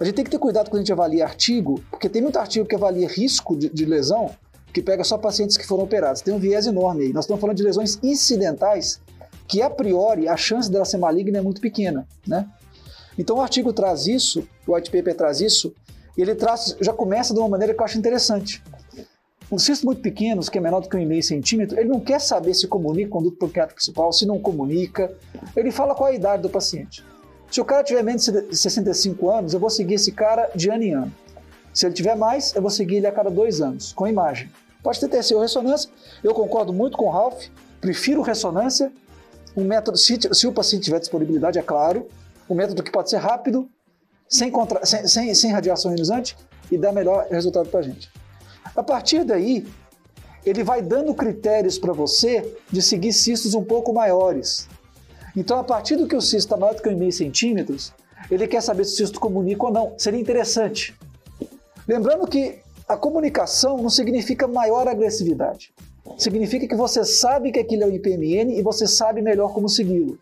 A 0.00 0.04
gente 0.04 0.16
tem 0.16 0.24
que 0.24 0.30
ter 0.30 0.38
cuidado 0.38 0.68
quando 0.68 0.80
a 0.80 0.82
gente 0.82 0.92
avalia 0.92 1.24
artigo, 1.24 1.80
porque 1.90 2.08
tem 2.08 2.20
muito 2.20 2.38
artigo 2.38 2.66
que 2.66 2.74
avalia 2.74 3.08
risco 3.08 3.56
de, 3.56 3.68
de 3.68 3.84
lesão 3.84 4.34
que 4.72 4.82
pega 4.82 5.04
só 5.04 5.16
pacientes 5.16 5.56
que 5.56 5.66
foram 5.66 5.84
operados. 5.84 6.20
Tem 6.20 6.34
um 6.34 6.38
viés 6.38 6.66
enorme 6.66 7.04
aí. 7.04 7.12
Nós 7.12 7.24
estamos 7.24 7.40
falando 7.40 7.56
de 7.56 7.62
lesões 7.62 7.98
incidentais 8.02 9.00
que, 9.46 9.62
a 9.62 9.70
priori, 9.70 10.28
a 10.28 10.36
chance 10.36 10.70
dela 10.70 10.84
ser 10.84 10.98
maligna 10.98 11.38
é 11.38 11.42
muito 11.42 11.60
pequena, 11.60 12.06
né? 12.26 12.46
Então 13.18 13.36
o 13.36 13.40
artigo 13.40 13.72
traz 13.72 14.06
isso, 14.06 14.46
o 14.66 14.74
white 14.74 14.90
paper 14.90 15.14
traz 15.14 15.40
isso, 15.40 15.74
e 16.16 16.22
ele 16.22 16.34
traz, 16.34 16.76
já 16.80 16.92
começa 16.92 17.32
de 17.32 17.40
uma 17.40 17.48
maneira 17.48 17.74
que 17.74 17.80
eu 17.80 17.84
acho 17.84 17.98
interessante. 17.98 18.62
Um 19.50 19.58
cisto 19.58 19.86
muito 19.86 20.02
pequeno, 20.02 20.42
que 20.42 20.58
é 20.58 20.60
menor 20.60 20.80
do 20.80 20.88
que 20.88 20.96
um 20.96 21.00
1,5 21.00 21.22
centímetro, 21.22 21.78
ele 21.78 21.88
não 21.88 22.00
quer 22.00 22.20
saber 22.20 22.52
se 22.52 22.66
comunica 22.66 23.10
com 23.10 23.20
o 23.20 23.22
duto 23.22 23.36
pancreático 23.36 23.76
principal, 23.76 24.12
se 24.12 24.26
não 24.26 24.40
comunica. 24.40 25.12
Ele 25.54 25.70
fala 25.70 25.94
qual 25.94 26.10
a 26.10 26.12
idade 26.12 26.42
do 26.42 26.50
paciente. 26.50 27.04
Se 27.50 27.60
o 27.60 27.64
cara 27.64 27.84
tiver 27.84 28.02
menos 28.02 28.24
de 28.24 28.56
65 28.56 29.30
anos, 29.30 29.54
eu 29.54 29.60
vou 29.60 29.70
seguir 29.70 29.94
esse 29.94 30.10
cara 30.10 30.50
de 30.54 30.68
ano 30.68 30.82
em 30.82 30.94
ano. 30.94 31.12
Se 31.72 31.86
ele 31.86 31.94
tiver 31.94 32.16
mais, 32.16 32.54
eu 32.56 32.62
vou 32.62 32.70
seguir 32.70 32.96
ele 32.96 33.06
a 33.06 33.12
cada 33.12 33.30
dois 33.30 33.60
anos, 33.60 33.92
com 33.92 34.08
imagem. 34.08 34.50
Pode 34.82 34.98
ter 34.98 35.08
TCU 35.08 35.38
ressonância. 35.38 35.90
Eu 36.24 36.34
concordo 36.34 36.72
muito 36.72 36.96
com 36.96 37.04
o 37.04 37.10
Ralph, 37.10 37.44
prefiro 37.80 38.22
ressonância. 38.22 38.90
Um 39.56 39.64
método, 39.64 39.96
se, 39.96 40.18
se 40.32 40.46
o 40.46 40.52
paciente 40.52 40.84
tiver 40.84 41.00
disponibilidade, 41.00 41.58
é 41.58 41.62
claro. 41.62 42.06
Um 42.48 42.54
método 42.54 42.82
que 42.82 42.90
pode 42.90 43.08
ser 43.08 43.16
rápido, 43.16 43.68
sem, 44.28 44.50
contra, 44.50 44.84
sem, 44.84 45.06
sem, 45.06 45.34
sem 45.34 45.52
radiação 45.52 45.90
ionizante 45.90 46.36
e 46.70 46.76
dá 46.76 46.92
melhor 46.92 47.26
resultado 47.30 47.68
para 47.68 47.80
a 47.80 47.82
gente. 47.82 48.10
A 48.74 48.82
partir 48.82 49.24
daí, 49.24 49.66
ele 50.44 50.62
vai 50.62 50.82
dando 50.82 51.14
critérios 51.14 51.78
para 51.78 51.92
você 51.92 52.56
de 52.70 52.82
seguir 52.82 53.12
cistos 53.12 53.54
um 53.54 53.64
pouco 53.64 53.92
maiores. 53.92 54.68
Então, 55.36 55.58
a 55.58 55.64
partir 55.64 55.96
do 55.96 56.06
que 56.06 56.14
o 56.14 56.20
cisto 56.20 56.36
está 56.36 56.56
maior 56.56 56.74
do 56.74 56.82
que 56.82 56.88
1,5 56.88 57.12
centímetros, 57.12 57.92
ele 58.30 58.46
quer 58.46 58.60
saber 58.62 58.84
se 58.84 58.94
o 58.94 58.96
cisto 58.96 59.20
comunica 59.20 59.64
ou 59.64 59.72
não. 59.72 59.94
Seria 59.98 60.20
interessante. 60.20 60.94
Lembrando 61.86 62.26
que 62.26 62.60
a 62.88 62.96
comunicação 62.96 63.76
não 63.76 63.90
significa 63.90 64.46
maior 64.46 64.86
agressividade. 64.88 65.74
Significa 66.18 66.66
que 66.66 66.74
você 66.74 67.04
sabe 67.04 67.52
que 67.52 67.60
aquilo 67.60 67.82
é 67.82 67.86
o 67.86 67.92
IPMN 67.92 68.58
e 68.58 68.62
você 68.62 68.86
sabe 68.86 69.20
melhor 69.20 69.52
como 69.52 69.68
segui-lo. 69.68 70.18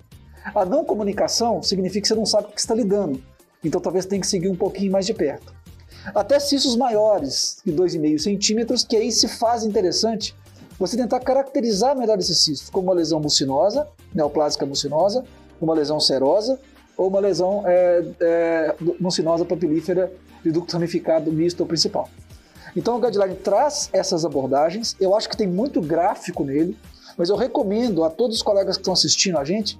A 0.54 0.64
não 0.64 0.84
comunicação 0.84 1.62
significa 1.62 2.02
que 2.02 2.08
você 2.08 2.14
não 2.14 2.26
sabe 2.26 2.48
o 2.48 2.52
que 2.52 2.60
está 2.60 2.74
lidando. 2.74 3.22
Então 3.62 3.80
talvez 3.80 4.04
tenha 4.04 4.20
que 4.20 4.26
seguir 4.26 4.48
um 4.48 4.56
pouquinho 4.56 4.92
mais 4.92 5.06
de 5.06 5.14
perto. 5.14 5.54
Até 6.14 6.38
cistos 6.38 6.76
maiores 6.76 7.60
que 7.64 7.72
2,5 7.72 8.18
centímetros, 8.18 8.84
que 8.84 8.96
aí 8.96 9.10
se 9.10 9.26
faz 9.26 9.64
interessante 9.64 10.34
você 10.78 10.96
tentar 10.96 11.20
caracterizar 11.20 11.96
melhor 11.96 12.18
esse 12.18 12.34
cisto, 12.34 12.70
como 12.72 12.88
uma 12.88 12.94
lesão 12.94 13.20
mucinosa, 13.20 13.86
neoplásica 14.12 14.66
mucinosa, 14.66 15.24
uma 15.60 15.72
lesão 15.72 15.98
serosa 16.00 16.58
ou 16.96 17.08
uma 17.08 17.20
lesão 17.20 17.62
é, 17.66 18.04
é, 18.20 18.74
mucinosa 19.00 19.44
papilífera 19.44 20.12
de 20.42 20.50
ducto 20.50 20.74
ramificado 20.74 21.32
misto 21.32 21.60
ou 21.60 21.66
principal. 21.66 22.08
Então 22.76 22.96
o 22.96 23.00
guideline 23.00 23.36
traz 23.36 23.88
essas 23.92 24.24
abordagens, 24.24 24.96
eu 25.00 25.14
acho 25.14 25.28
que 25.28 25.36
tem 25.36 25.46
muito 25.46 25.80
gráfico 25.80 26.44
nele, 26.44 26.76
mas 27.16 27.28
eu 27.28 27.36
recomendo 27.36 28.02
a 28.04 28.10
todos 28.10 28.36
os 28.36 28.42
colegas 28.42 28.76
que 28.76 28.80
estão 28.80 28.92
assistindo 28.92 29.38
a 29.38 29.44
gente 29.44 29.78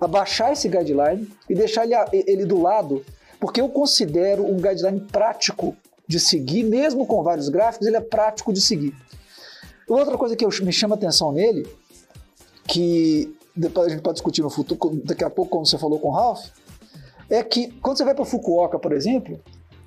a 0.00 0.06
baixar 0.08 0.52
esse 0.52 0.68
guideline 0.68 1.30
e 1.48 1.54
deixar 1.54 1.84
ele, 1.84 1.94
ele 2.26 2.44
do 2.44 2.60
lado, 2.60 3.04
porque 3.38 3.60
eu 3.60 3.68
considero 3.68 4.44
um 4.44 4.56
guideline 4.56 5.00
prático 5.00 5.76
de 6.06 6.18
seguir, 6.18 6.64
mesmo 6.64 7.06
com 7.06 7.22
vários 7.22 7.48
gráficos, 7.48 7.86
ele 7.86 7.96
é 7.96 8.00
prático 8.00 8.52
de 8.52 8.60
seguir. 8.60 8.94
Outra 9.88 10.18
coisa 10.18 10.34
que 10.34 10.44
eu, 10.44 10.50
me 10.62 10.72
chama 10.72 10.96
atenção 10.96 11.30
nele, 11.30 11.66
que 12.66 13.36
depois 13.54 13.86
a 13.86 13.90
gente 13.90 14.02
pode 14.02 14.14
discutir 14.14 14.42
no 14.42 14.50
futuro, 14.50 15.00
daqui 15.04 15.22
a 15.22 15.30
pouco, 15.30 15.50
como 15.50 15.66
você 15.66 15.78
falou 15.78 15.98
com 15.98 16.08
o 16.08 16.12
Ralph, 16.12 16.46
é 17.30 17.42
que 17.42 17.68
quando 17.80 17.98
você 17.98 18.04
vai 18.04 18.14
para 18.14 18.24
Fukuoka, 18.24 18.78
por 18.78 18.92
exemplo, 18.92 19.40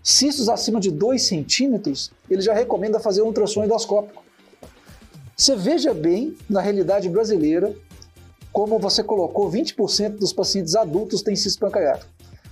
cistos 0.05 0.47
acima 0.47 0.79
de 0.79 0.91
2 0.91 1.21
centímetros, 1.21 2.11
ele 2.29 2.41
já 2.41 2.53
recomenda 2.53 2.99
fazer 2.99 3.21
um 3.23 3.25
ultrassom 3.25 3.65
endoscópico. 3.65 4.23
Você 5.35 5.55
veja 5.55 5.93
bem, 5.93 6.37
na 6.49 6.61
realidade 6.61 7.09
brasileira, 7.09 7.75
como 8.53 8.79
você 8.79 9.03
colocou 9.03 9.51
20% 9.51 10.11
dos 10.11 10.31
pacientes 10.31 10.75
adultos 10.75 11.21
têm 11.21 11.35
cisto 11.35 11.59
pancreático. 11.59 12.09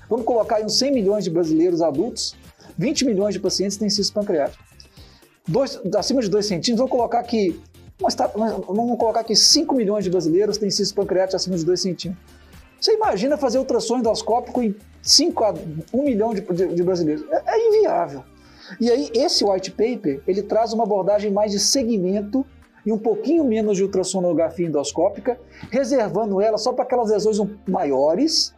Vamos 0.10 0.26
colocar 0.26 0.58
aí 0.58 0.66
uns 0.66 0.78
100 0.78 0.92
milhões 0.92 1.24
de 1.24 1.30
brasileiros 1.30 1.82
adultos, 1.82 2.36
20 2.78 3.06
milhões 3.06 3.34
de 3.34 3.40
pacientes 3.40 3.78
têm 3.78 3.90
cisto 3.90 4.14
pancreático 4.14 4.62
dois, 5.48 5.80
acima 5.96 6.22
de 6.22 6.30
2 6.30 6.46
centímetros, 6.46 6.78
vamos 6.78 6.92
colocar 6.92 7.24
que 7.24 7.60
vamos 8.00 8.98
colocar 8.98 9.22
aqui 9.22 9.36
5 9.36 9.76
milhões 9.76 10.04
de 10.04 10.10
brasileiros 10.10 10.58
têm 10.58 10.70
cisto 10.70 10.96
pancreático 10.96 11.36
acima 11.36 11.56
de 11.56 11.64
2 11.64 11.80
centímetros. 11.80 12.26
Você 12.84 12.96
imagina 12.96 13.38
fazer 13.38 13.60
ultrassom 13.60 14.00
endoscópico 14.00 14.62
em 14.62 14.76
5 15.02 15.44
a 15.46 15.54
1 15.94 16.04
milhão 16.04 16.34
de, 16.34 16.42
de, 16.42 16.68
de 16.68 16.84
brasileiros? 16.84 17.24
É, 17.32 17.56
é, 17.56 17.68
inviável. 17.70 18.26
E 18.78 18.92
aí, 18.92 19.10
esse 19.14 19.46
white 19.46 19.72
paper, 19.72 20.22
ele 20.28 20.44
traz 20.44 20.74
uma 20.74 20.84
abordagem 20.84 21.32
mais 21.32 21.54
de 21.54 21.62
segmento 21.62 22.46
e 22.86 22.92
um 22.92 22.98
pouquinho 22.98 23.46
menos 23.46 23.78
de 23.78 23.84
ultrassonografia 23.84 24.68
endoscópica, 24.68 25.40
reservando 25.72 26.42
ela 26.42 26.58
só 26.58 26.74
para 26.74 26.84
aquelas 26.84 27.10
lesões 27.10 27.40
maiores 27.66 28.54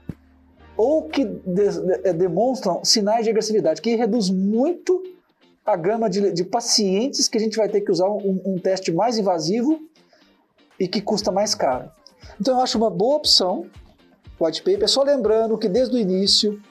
ou 0.76 1.04
que 1.04 1.24
de, 1.24 2.02
de, 2.02 2.14
demonstram 2.14 2.84
sinais 2.84 3.26
de 3.26 3.30
agressividade, 3.30 3.80
que 3.80 3.96
reduz 3.96 4.32
muito 4.32 5.04
a 5.64 5.76
gama 5.76 6.10
de, 6.10 6.32
de 6.32 6.44
pacientes 6.44 7.28
que 7.28 7.38
a 7.38 7.42
gente 7.42 7.58
vai 7.58 7.70
ter 7.70 7.82
que 7.82 7.92
usar 7.92 8.10
um, 8.10 8.42
um 8.44 8.58
teste 8.58 8.92
mais 8.92 9.20
invasivo 9.20 9.80
e 10.80 10.88
que 10.88 11.00
custa 11.00 11.32
mais 11.32 11.54
caro. 11.54 11.92
Então 12.42 12.56
eu 12.56 12.62
acho 12.62 12.76
uma 12.80 12.90
boa 12.90 13.18
opção 13.18 13.70
white 14.40 14.62
paper, 14.62 14.88
só 14.88 15.04
lembrando 15.04 15.58
que 15.58 15.70
desde 15.70 15.96
o 15.96 16.00
início 16.00 16.62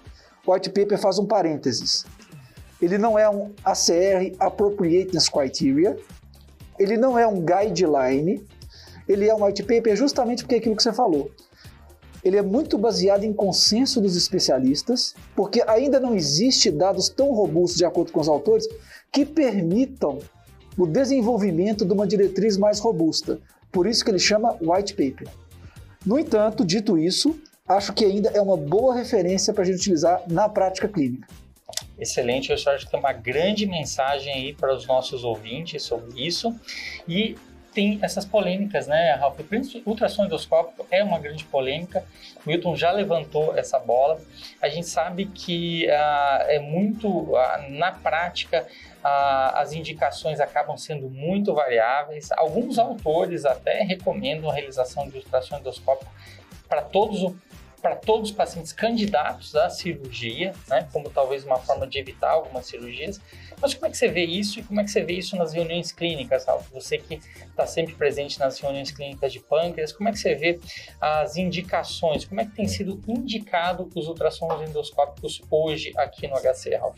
o 0.47 0.53
white 0.53 0.71
paper 0.71 0.99
faz 0.99 1.19
um 1.19 1.27
parênteses. 1.27 2.05
Ele 2.81 2.99
não 2.99 3.19
é 3.19 3.29
um 3.29 3.53
ACR 3.65 4.35
Appropriateness 4.39 5.29
Criteria, 5.29 5.97
ele 6.79 6.97
não 6.97 7.19
é 7.19 7.27
um 7.27 7.41
guideline, 7.41 8.45
ele 9.09 9.29
é 9.29 9.35
um 9.35 9.45
white 9.45 9.63
paper 9.63 9.97
justamente 9.97 10.43
porque 10.43 10.57
é 10.57 10.59
aquilo 10.59 10.77
que 10.77 10.83
você 10.83 10.93
falou. 10.93 11.31
Ele 12.23 12.37
é 12.39 12.43
muito 12.43 12.79
baseado 12.79 13.25
em 13.25 13.33
consenso 13.33 14.01
dos 14.01 14.17
especialistas, 14.17 15.15
porque 15.37 15.63
ainda 15.67 16.01
não 16.01 16.15
existe 16.15 16.71
dados 16.71 17.09
tão 17.11 17.33
robustos, 17.33 17.77
de 17.77 17.85
acordo 17.85 18.13
com 18.13 18.21
os 18.21 18.29
autores, 18.29 18.67
que 19.13 19.27
permitam 19.27 20.19
o 20.77 20.87
desenvolvimento 20.87 21.85
de 21.85 21.93
uma 21.93 22.07
diretriz 22.07 22.57
mais 22.57 22.81
robusta. 22.81 23.39
Por 23.71 23.87
isso 23.87 24.03
que 24.03 24.11
ele 24.11 24.19
chama 24.19 24.57
white 24.61 24.95
paper. 24.95 25.29
No 26.05 26.19
entanto, 26.19 26.65
dito 26.65 26.97
isso, 26.97 27.39
acho 27.69 27.93
que 27.93 28.05
ainda 28.05 28.29
é 28.31 28.41
uma 28.41 28.57
boa 28.57 28.95
referência 28.95 29.53
para 29.53 29.63
a 29.63 29.67
gente 29.67 29.77
utilizar 29.77 30.23
na 30.29 30.49
prática 30.49 30.87
clínica. 30.87 31.27
Excelente, 31.99 32.51
eu 32.51 32.57
acho 32.57 32.85
que 32.85 32.91
tem 32.91 33.01
uma 33.01 33.13
grande 33.13 33.67
mensagem 33.67 34.33
aí 34.33 34.53
para 34.53 34.75
os 34.75 34.87
nossos 34.87 35.25
ouvintes 35.25 35.83
sobre 35.83 36.27
isso. 36.27 36.55
E 37.09 37.37
tem 37.73 37.99
essas 38.03 38.25
polêmicas, 38.25 38.87
né, 38.87 39.15
Ralf? 39.15 39.39
O 39.41 39.91
ultrassom 39.91 40.27
endoscópico 40.27 40.87
é 40.91 41.03
uma 41.03 41.19
grande 41.19 41.45
polêmica. 41.45 42.05
O 42.45 42.49
Milton 42.49 42.77
já 42.77 42.93
levantou 42.93 43.57
essa 43.57 43.79
bola. 43.79 44.21
A 44.61 44.69
gente 44.69 44.87
sabe 44.87 45.27
que 45.27 45.91
ah, 45.91 46.45
é 46.49 46.59
muito, 46.59 47.35
ah, 47.37 47.67
na 47.71 47.91
prática, 47.91 48.67
ah, 49.03 49.61
as 49.61 49.73
indicações 49.73 50.39
acabam 50.39 50.77
sendo 50.77 51.09
muito 51.09 51.55
variáveis. 51.55 52.31
Alguns 52.33 52.79
autores 52.79 53.45
até 53.45 53.83
recomendam 53.83 54.51
a 54.51 54.55
realização 54.55 55.09
de 55.09 55.17
ultrassom 55.17 55.59
endoscópico 55.59 56.13
para 56.69 56.83
todos 56.83 57.35
para 57.85 57.97
todos 57.97 58.31
os 58.31 58.35
pacientes 58.35 58.73
candidatos 58.73 59.55
à 59.55 59.69
cirurgia, 59.69 60.55
né, 60.71 60.89
como 60.91 61.11
talvez 61.11 61.45
uma 61.45 61.59
forma 61.59 61.87
de 61.87 61.99
evitar 61.99 62.31
algumas 62.31 62.65
cirurgias. 62.65 63.21
Mas 63.61 63.75
como 63.75 63.85
é 63.85 63.91
que 63.91 63.99
você 63.99 64.09
vê 64.09 64.25
isso 64.25 64.59
e 64.59 64.63
como 64.63 64.81
é 64.81 64.85
que 64.85 64.91
você 64.91 65.03
vê 65.03 65.13
isso 65.13 65.37
nas 65.37 65.53
reuniões 65.53 65.93
clínicas, 65.93 66.47
Ralf? 66.47 66.67
Você 66.73 66.97
que 66.97 67.21
está 67.43 67.67
sempre 67.67 67.95
presente 67.95 68.41
nas 68.41 68.59
reuniões 68.59 68.91
clínicas 68.91 69.31
de 69.31 69.39
pâncreas, 69.39 69.93
como 69.93 70.09
é 70.09 70.13
que 70.13 70.19
você 70.19 70.35
vê 70.35 70.59
as 70.99 71.37
indicações? 71.37 72.25
Como 72.25 72.41
é 72.41 72.47
que 72.47 72.53
tem 72.53 72.67
sido 72.67 72.99
indicado 73.07 73.87
os 73.95 74.09
ultrassons 74.09 74.67
endoscópicos 74.67 75.43
hoje 75.51 75.93
aqui 75.99 76.27
no 76.27 76.37
HC, 76.37 76.77
Ralf? 76.77 76.97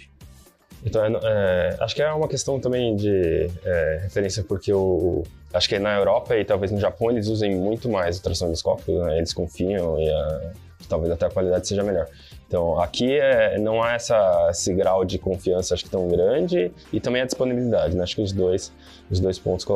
Então, 0.85 1.05
é, 1.05 1.11
é, 1.11 1.77
acho 1.81 1.97
que 1.97 2.03
é 2.03 2.13
uma 2.13 2.29
questão 2.29 2.61
também 2.61 2.95
de 2.95 3.51
é, 3.65 4.01
referência, 4.05 4.45
porque 4.45 4.73
o, 4.73 5.25
acho 5.53 5.69
que 5.69 5.81
na 5.81 5.97
Europa 5.97 6.37
e 6.37 6.45
talvez 6.45 6.71
no 6.71 6.79
Japão 6.79 7.11
eles 7.11 7.27
usem 7.27 7.57
muito 7.57 7.89
mais 7.89 8.19
ultrassom 8.19 8.47
endoscópico, 8.47 8.93
né? 8.93 9.19
eles 9.19 9.35
confiam 9.35 9.99
e 9.99 10.09
a, 10.09 10.53
talvez 10.89 11.13
até 11.13 11.27
a 11.27 11.31
qualidade 11.31 11.67
seja 11.67 11.83
melhor. 11.83 12.07
Então, 12.47 12.81
aqui 12.81 13.19
é, 13.19 13.59
não 13.59 13.83
há 13.83 13.95
essa, 13.95 14.49
esse 14.51 14.73
grau 14.73 15.05
de 15.05 15.19
confiança, 15.19 15.75
acho 15.75 15.85
que 15.85 15.91
tão 15.91 16.07
grande, 16.07 16.71
e 16.93 17.01
também 17.01 17.23
a 17.23 17.25
disponibilidade, 17.25 17.97
né? 17.97 18.05
Acho 18.05 18.15
que 18.15 18.23
os 18.23 18.31
dois, 18.31 18.73
os 19.11 19.19
dois 19.19 19.37
pontos 19.37 19.67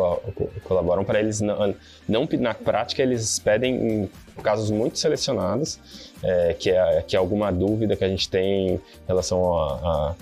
colaboram 0.63 1.05
para 1.05 1.19
eles, 1.19 1.41
não, 1.41 1.75
não, 2.09 2.29
na 2.39 2.55
prática, 2.55 3.03
eles 3.03 3.41
pedem 3.41 3.75
em 3.75 4.11
casos 4.41 4.71
muito 4.71 4.99
selecionados, 4.99 5.81
é, 6.23 6.55
que, 6.55 6.71
é, 6.71 7.03
que 7.03 7.17
é 7.17 7.19
alguma 7.19 7.51
dúvida 7.51 7.97
que 7.97 8.05
a 8.05 8.09
gente 8.09 8.29
tem 8.29 8.75
em 8.75 8.81
relação 9.09 9.59
a, 9.59 10.17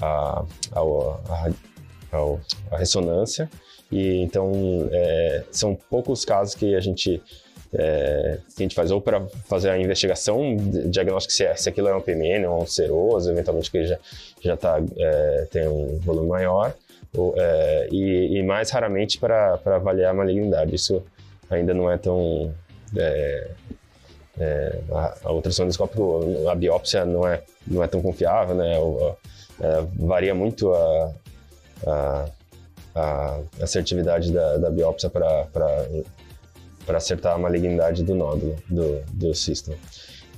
a, 0.00 0.44
a, 0.72 0.80
a, 0.80 2.36
a 2.70 2.76
ressonância, 2.78 3.50
e 3.92 4.22
então 4.22 4.52
é, 4.90 5.44
são 5.50 5.74
poucos 5.74 6.24
casos 6.24 6.54
que 6.54 6.74
a 6.74 6.80
gente 6.80 7.22
é, 7.72 8.38
que 8.56 8.62
a 8.62 8.64
gente 8.64 8.74
faz 8.74 8.90
ou 8.90 9.00
para 9.00 9.20
fazer 9.46 9.70
a 9.70 9.78
investigação 9.78 10.56
diagnóstico 10.86 11.32
se, 11.32 11.44
é, 11.44 11.54
se 11.54 11.68
aquilo 11.68 11.88
é 11.88 11.94
um 11.94 12.00
PMN 12.00 12.46
ou 12.46 12.62
um 12.62 12.66
seroso, 12.66 13.30
eventualmente 13.30 13.70
que 13.70 13.86
já 13.86 13.98
já 14.42 14.56
tá, 14.56 14.80
é, 14.96 15.46
tem 15.50 15.68
um 15.68 15.98
volume 15.98 16.28
maior, 16.28 16.74
ou, 17.14 17.34
é, 17.36 17.88
e, 17.92 18.38
e, 18.38 18.42
mais 18.42 18.70
raramente 18.70 19.18
para 19.18 19.60
avaliar 19.66 20.10
a 20.12 20.14
malignidade. 20.14 20.74
Isso 20.74 21.02
ainda 21.48 21.74
não 21.74 21.90
é 21.90 21.98
tão 21.98 22.52
é, 22.96 23.50
a, 24.90 25.14
a 25.24 26.50
a 26.50 26.54
biópsia 26.54 27.04
não 27.04 27.28
é 27.28 27.42
não 27.66 27.84
é 27.84 27.86
tão 27.86 28.00
confiável, 28.00 28.54
né? 28.54 28.78
O, 28.78 29.14
varia 29.98 30.34
muito 30.34 30.72
a, 30.72 31.12
a 31.86 32.28
a 32.94 33.40
assertividade 33.62 34.32
da, 34.32 34.56
da 34.56 34.70
biópsia 34.70 35.08
para 35.08 35.86
para 36.86 36.98
acertar 36.98 37.34
a 37.34 37.38
malignidade 37.38 38.02
do 38.02 38.14
nódulo, 38.14 38.56
do, 38.68 39.02
do 39.12 39.34
cisto. 39.34 39.74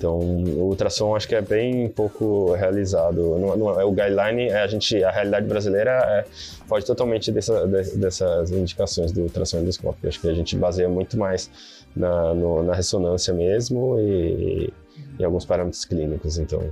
Então, 0.03 0.19
o 0.19 0.65
ultrassom 0.65 1.15
acho 1.15 1.29
que 1.29 1.35
é 1.37 1.41
bem 1.41 1.89
pouco 1.89 2.55
realizado. 2.55 3.39
Não, 3.39 3.57
não, 3.57 3.81
é 3.81 3.85
o 3.85 3.93
guideline, 3.93 4.49
é 4.49 4.61
a 4.61 4.67
gente, 4.67 5.03
a 5.05 5.13
realidade 5.13 5.47
brasileira 5.47 5.93
é, 5.93 6.25
foge 6.67 6.85
totalmente 6.85 7.31
dessa, 7.31 7.69
de, 7.69 7.97
dessas 7.99 8.51
indicações 8.51 9.13
do 9.13 9.21
ultrassom 9.21 9.61
endoscópico. 9.61 10.09
Acho 10.09 10.21
que 10.21 10.29
a 10.29 10.35
gente 10.35 10.57
baseia 10.57 10.89
muito 10.89 11.17
mais 11.17 11.49
na, 11.95 12.35
no, 12.35 12.65
na 12.65 12.75
ressonância 12.75 13.33
mesmo 13.33 13.97
e, 14.01 14.73
e, 15.21 15.25
alguns 15.25 15.45
parâmetros 15.45 15.85
clínicos. 15.85 16.37
Então, 16.37 16.69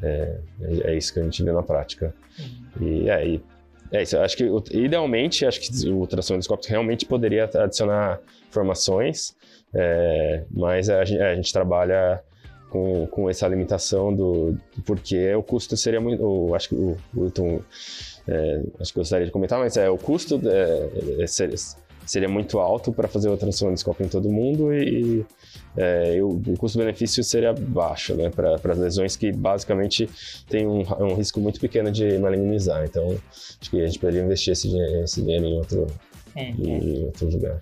é, 0.00 0.38
é, 0.84 0.96
isso 0.96 1.12
que 1.12 1.18
a 1.18 1.24
gente 1.24 1.42
vê 1.42 1.50
na 1.50 1.64
prática. 1.64 2.14
E, 2.80 3.10
é, 3.10 3.26
e 3.26 3.42
é 3.92 4.02
isso, 4.02 4.18
acho 4.18 4.36
que 4.36 4.44
idealmente, 4.72 5.44
acho 5.44 5.60
que 5.60 5.88
o 5.88 5.96
ultrassom 5.96 6.34
endoscópico 6.34 6.70
realmente 6.70 7.04
poderia 7.04 7.44
adicionar 7.44 8.18
informações, 8.48 9.36
é, 9.74 10.44
mas 10.50 10.88
a 10.88 11.04
gente, 11.04 11.20
a 11.20 11.34
gente, 11.34 11.52
trabalha 11.52 12.22
com, 12.70 13.06
com 13.08 13.28
essa 13.28 13.46
limitação 13.46 14.14
do, 14.14 14.56
porque 14.86 15.34
o 15.34 15.42
custo 15.42 15.76
seria 15.76 16.00
muito. 16.00 16.54
Acho 16.54 16.70
que 16.70 16.74
o 16.74 16.96
Wilton 17.14 17.60
é, 18.26 18.62
acho 18.80 18.92
que 18.92 18.98
gostaria 18.98 19.26
de 19.26 19.32
comentar, 19.32 19.58
mas 19.58 19.76
é, 19.76 19.90
o 19.90 19.98
custo 19.98 20.40
é, 20.44 21.22
é 21.22 21.26
seria, 22.06 22.26
seria, 22.26 22.28
muito 22.28 22.58
alto 22.58 22.92
para 22.92 23.08
fazer 23.08 23.28
o 23.28 23.32
ultrassom 23.32 23.68
endoscópico 23.68 24.04
em 24.04 24.08
todo 24.08 24.30
mundo 24.30 24.72
e, 24.72 25.24
é, 25.76 26.18
o, 26.22 26.30
o 26.30 26.56
custo-benefício 26.56 27.22
seria 27.24 27.52
baixo, 27.52 28.14
né, 28.14 28.30
para 28.30 28.54
as 28.54 28.78
lesões 28.78 29.16
que 29.16 29.32
basicamente 29.32 30.08
tem 30.48 30.66
um, 30.66 30.80
um, 30.80 31.14
risco 31.14 31.40
muito 31.40 31.60
pequeno 31.60 31.90
de 31.90 32.18
malignizar. 32.18 32.84
Então, 32.84 33.18
acho 33.30 33.70
que 33.70 33.80
a 33.80 33.86
gente 33.86 33.98
poderia 33.98 34.22
investir 34.22 34.52
esse, 34.52 34.68
esse 35.02 35.22
dinheiro 35.22 35.46
em 35.46 35.56
outro, 35.56 35.86
uhum. 36.36 36.54
em 36.58 37.04
outro 37.04 37.28
lugar. 37.28 37.60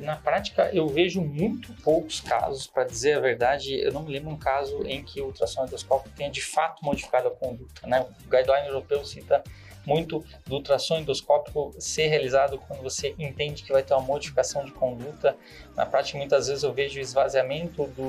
Na 0.00 0.16
prática, 0.16 0.70
eu 0.72 0.88
vejo 0.88 1.20
muito 1.20 1.74
poucos 1.82 2.20
casos, 2.20 2.66
para 2.66 2.84
dizer 2.84 3.18
a 3.18 3.20
verdade, 3.20 3.74
eu 3.74 3.92
não 3.92 4.02
me 4.02 4.10
lembro 4.10 4.30
um 4.30 4.38
caso 4.38 4.82
em 4.86 5.02
que 5.02 5.20
o 5.20 5.26
ultrassom 5.26 5.66
endoscópico 5.66 6.16
tenha 6.16 6.30
de 6.30 6.40
fato 6.40 6.82
modificado 6.82 7.28
a 7.28 7.30
conduta. 7.30 7.86
Né? 7.86 8.00
O 8.00 8.30
guideline 8.30 8.68
europeu 8.68 9.04
cita 9.04 9.44
muito 9.84 10.24
do 10.46 10.56
ultrassom 10.56 10.98
endoscópico 10.98 11.74
ser 11.78 12.08
realizado 12.08 12.58
quando 12.58 12.82
você 12.82 13.14
entende 13.18 13.62
que 13.62 13.72
vai 13.72 13.82
ter 13.82 13.94
uma 13.94 14.02
modificação 14.02 14.64
de 14.64 14.72
conduta. 14.72 15.36
Na 15.76 15.84
prática, 15.84 16.18
muitas 16.18 16.48
vezes 16.48 16.62
eu 16.62 16.72
vejo 16.72 16.98
esvaziamento 17.00 17.86
do 17.88 18.02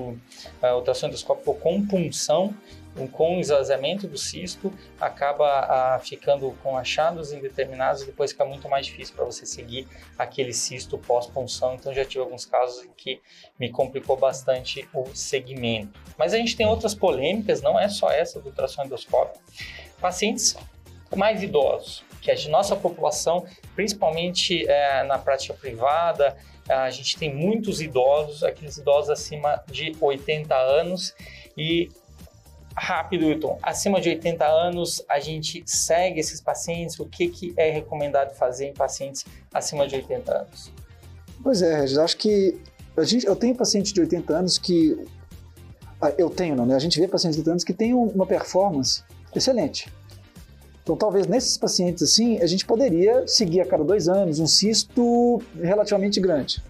uh, 0.63 0.75
ultrassom 0.75 1.07
endoscópico 1.07 1.53
com 1.55 1.85
punção 1.85 2.53
com 3.11 3.39
esvaziamento 3.39 4.07
do 4.07 4.17
cisto, 4.17 4.73
acaba 4.99 5.99
ficando 5.99 6.55
com 6.63 6.77
achados 6.77 7.33
indeterminados 7.33 8.03
e 8.03 8.05
depois 8.05 8.31
fica 8.31 8.45
muito 8.45 8.69
mais 8.69 8.85
difícil 8.85 9.15
para 9.15 9.25
você 9.25 9.45
seguir 9.45 9.87
aquele 10.17 10.53
cisto 10.53 10.97
pós-punção. 10.97 11.75
Então 11.75 11.93
já 11.93 12.05
tive 12.05 12.23
alguns 12.23 12.45
casos 12.45 12.85
em 12.85 12.91
que 12.95 13.21
me 13.59 13.69
complicou 13.69 14.15
bastante 14.15 14.87
o 14.93 15.05
segmento. 15.13 15.99
Mas 16.17 16.33
a 16.33 16.37
gente 16.37 16.55
tem 16.55 16.65
outras 16.65 16.95
polêmicas, 16.95 17.61
não 17.61 17.77
é 17.77 17.89
só 17.89 18.09
essa 18.09 18.39
do 18.39 18.47
ultrassom 18.47 18.85
endoscópico. 18.85 19.43
Pacientes 19.99 20.55
mais 21.15 21.43
idosos, 21.43 22.03
que 22.21 22.31
a 22.31 22.49
nossa 22.49 22.75
população, 22.75 23.45
principalmente 23.75 24.67
é, 24.67 25.03
na 25.03 25.17
prática 25.17 25.53
privada, 25.53 26.35
a 26.67 26.89
gente 26.89 27.17
tem 27.17 27.33
muitos 27.33 27.81
idosos, 27.81 28.43
aqueles 28.43 28.77
idosos 28.77 29.09
acima 29.09 29.63
de 29.67 29.95
80 29.99 30.55
anos 30.55 31.13
e 31.55 31.89
rápido, 32.75 33.27
Wilton, 33.27 33.57
acima 33.61 34.01
de 34.01 34.09
80 34.09 34.45
anos, 34.45 35.03
a 35.07 35.19
gente 35.19 35.63
segue 35.65 36.19
esses 36.19 36.41
pacientes? 36.41 36.99
O 36.99 37.05
que, 37.05 37.29
que 37.29 37.53
é 37.55 37.71
recomendado 37.71 38.35
fazer 38.35 38.67
em 38.67 38.73
pacientes 38.73 39.25
acima 39.53 39.87
de 39.87 39.95
80 39.95 40.37
anos? 40.39 40.71
Pois 41.41 41.61
é, 41.61 41.81
Regis, 41.81 41.97
acho 41.97 42.17
que 42.17 42.59
a 42.97 43.03
gente, 43.03 43.25
eu 43.25 43.35
tenho 43.35 43.55
paciente 43.55 43.93
de 43.93 43.99
80 44.01 44.33
anos 44.33 44.57
que. 44.57 45.05
Ah, 46.01 46.11
eu 46.17 46.29
tenho, 46.29 46.55
não, 46.55 46.65
né? 46.65 46.75
A 46.75 46.79
gente 46.79 46.99
vê 46.99 47.07
pacientes 47.07 47.35
de 47.35 47.41
80 47.41 47.51
anos 47.51 47.63
que 47.63 47.73
têm 47.73 47.93
uma 47.93 48.25
performance 48.25 49.03
excelente. 49.33 49.91
Então, 50.85 50.95
talvez 50.95 51.25
nesses 51.25 51.57
pacientes 51.57 52.03
assim, 52.03 52.39
a 52.39 52.45
gente 52.45 52.63
poderia 52.63 53.27
seguir 53.27 53.59
a 53.59 53.65
cada 53.65 53.83
dois 53.83 54.07
anos 54.07 54.39
um 54.39 54.45
cisto 54.45 55.41
relativamente 55.59 56.19
grande. 56.19 56.63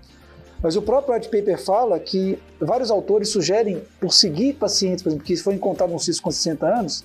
Mas 0.63 0.77
o 0.77 0.81
próprio 0.81 1.13
white 1.13 1.27
paper 1.27 1.61
fala 1.61 1.99
que 1.99 2.39
vários 2.57 2.89
autores 2.89 3.27
sugerem 3.27 3.83
por 3.99 4.13
seguir 4.13 4.53
pacientes, 4.53 5.03
por 5.03 5.09
exemplo, 5.09 5.25
que 5.25 5.35
foi 5.35 5.55
encontrado 5.55 5.93
um 5.93 5.99
cisto 5.99 6.23
com 6.23 6.31
60 6.31 6.65
anos, 6.65 7.03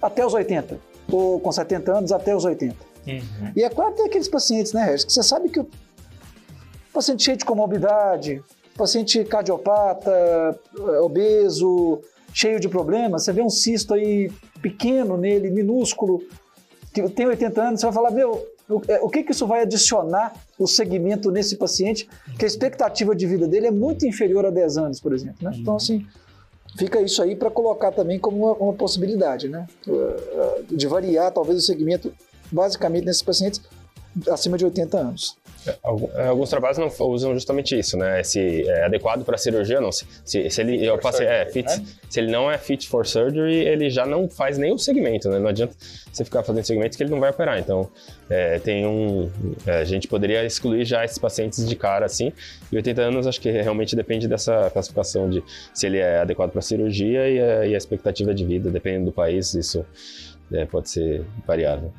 até 0.00 0.24
os 0.24 0.32
80, 0.32 0.80
ou 1.12 1.38
com 1.38 1.52
70 1.52 1.92
anos 1.92 2.10
até 2.10 2.34
os 2.34 2.46
80. 2.46 2.74
Uhum. 3.06 3.52
E 3.54 3.62
é 3.62 3.68
claro 3.68 3.90
que 3.90 3.98
tem 3.98 4.06
aqueles 4.06 4.26
pacientes, 4.26 4.72
né, 4.72 4.82
Regis, 4.82 5.04
que 5.04 5.12
você 5.12 5.22
sabe 5.22 5.50
que 5.50 5.60
o 5.60 5.68
paciente 6.90 7.22
cheio 7.22 7.36
de 7.36 7.44
comorbidade, 7.44 8.42
paciente 8.78 9.22
cardiopata, 9.24 10.58
obeso, 11.02 12.00
cheio 12.32 12.58
de 12.58 12.68
problemas, 12.68 13.24
você 13.24 13.32
vê 13.32 13.42
um 13.42 13.50
cisto 13.50 13.92
aí 13.92 14.32
pequeno 14.62 15.18
nele, 15.18 15.50
minúsculo, 15.50 16.22
que 17.02 17.10
tem 17.10 17.26
80 17.26 17.62
anos, 17.62 17.80
você 17.80 17.86
vai 17.86 17.94
falar, 17.94 18.10
meu, 18.10 18.46
o, 18.68 18.82
é, 18.88 19.00
o 19.00 19.08
que, 19.08 19.22
que 19.22 19.32
isso 19.32 19.46
vai 19.46 19.62
adicionar 19.62 20.34
o 20.58 20.66
segmento 20.66 21.30
nesse 21.30 21.56
paciente, 21.56 22.08
que 22.38 22.44
a 22.44 22.48
expectativa 22.48 23.14
de 23.14 23.26
vida 23.26 23.46
dele 23.46 23.66
é 23.66 23.70
muito 23.70 24.06
inferior 24.06 24.44
a 24.46 24.50
10 24.50 24.78
anos, 24.78 25.00
por 25.00 25.12
exemplo. 25.12 25.36
Né? 25.40 25.52
Então, 25.54 25.76
assim, 25.76 26.06
fica 26.76 27.00
isso 27.00 27.22
aí 27.22 27.36
para 27.36 27.50
colocar 27.50 27.92
também 27.92 28.18
como 28.18 28.46
uma, 28.46 28.52
uma, 28.54 28.72
possibilidade, 28.72 29.48
né? 29.48 29.66
De 30.70 30.86
variar 30.86 31.32
talvez 31.32 31.58
o 31.58 31.62
segmento 31.62 32.12
basicamente 32.50 33.04
nesses 33.04 33.22
pacientes 33.22 33.60
acima 34.30 34.56
de 34.56 34.64
80 34.64 34.98
anos. 34.98 35.36
É, 36.14 36.28
alguns 36.28 36.48
trabalhos 36.48 36.78
não 36.78 36.90
usam 37.08 37.34
justamente 37.34 37.76
isso, 37.76 37.96
né? 37.96 38.22
Se 38.22 38.68
é 38.68 38.84
adequado 38.84 39.24
para 39.24 39.36
cirurgia 39.36 39.76
ou 39.76 39.82
não. 39.82 39.92
Se, 39.92 40.06
se, 40.24 40.48
se 40.48 40.60
ele, 40.60 40.84
eu 40.84 40.96
passei, 40.98 41.26
é, 41.26 41.44
fit, 41.46 41.68
né? 41.68 41.84
se 42.08 42.20
ele 42.20 42.30
não 42.30 42.50
é 42.50 42.56
fit 42.56 42.88
for 42.88 43.04
surgery, 43.06 43.56
ele 43.56 43.90
já 43.90 44.06
não 44.06 44.28
faz 44.28 44.58
nem 44.58 44.72
o 44.72 44.78
segmento, 44.78 45.28
né? 45.28 45.38
Não 45.38 45.48
adianta 45.48 45.74
você 46.12 46.24
ficar 46.24 46.42
fazendo 46.42 46.64
segmentos 46.64 46.96
que 46.96 47.02
ele 47.02 47.10
não 47.10 47.18
vai 47.18 47.30
operar. 47.30 47.58
Então, 47.58 47.90
é, 48.30 48.58
tem 48.60 48.86
um, 48.86 49.30
é, 49.66 49.78
a 49.78 49.84
gente 49.84 50.06
poderia 50.06 50.44
excluir 50.44 50.84
já 50.84 51.04
esses 51.04 51.18
pacientes 51.18 51.68
de 51.68 51.74
cara, 51.74 52.06
assim. 52.06 52.32
E 52.70 52.76
80 52.76 53.02
anos, 53.02 53.26
acho 53.26 53.40
que 53.40 53.50
realmente 53.50 53.96
depende 53.96 54.28
dessa 54.28 54.70
classificação 54.70 55.28
de 55.28 55.42
se 55.74 55.86
ele 55.86 55.98
é 55.98 56.20
adequado 56.20 56.50
para 56.52 56.62
cirurgia 56.62 57.28
e 57.28 57.40
a, 57.40 57.66
e 57.66 57.74
a 57.74 57.78
expectativa 57.78 58.32
de 58.32 58.44
vida, 58.44 58.70
dependendo 58.70 59.06
do 59.06 59.12
país, 59.12 59.52
isso 59.54 59.84
é, 60.52 60.64
pode 60.64 60.90
ser 60.90 61.24
variável. 61.46 61.92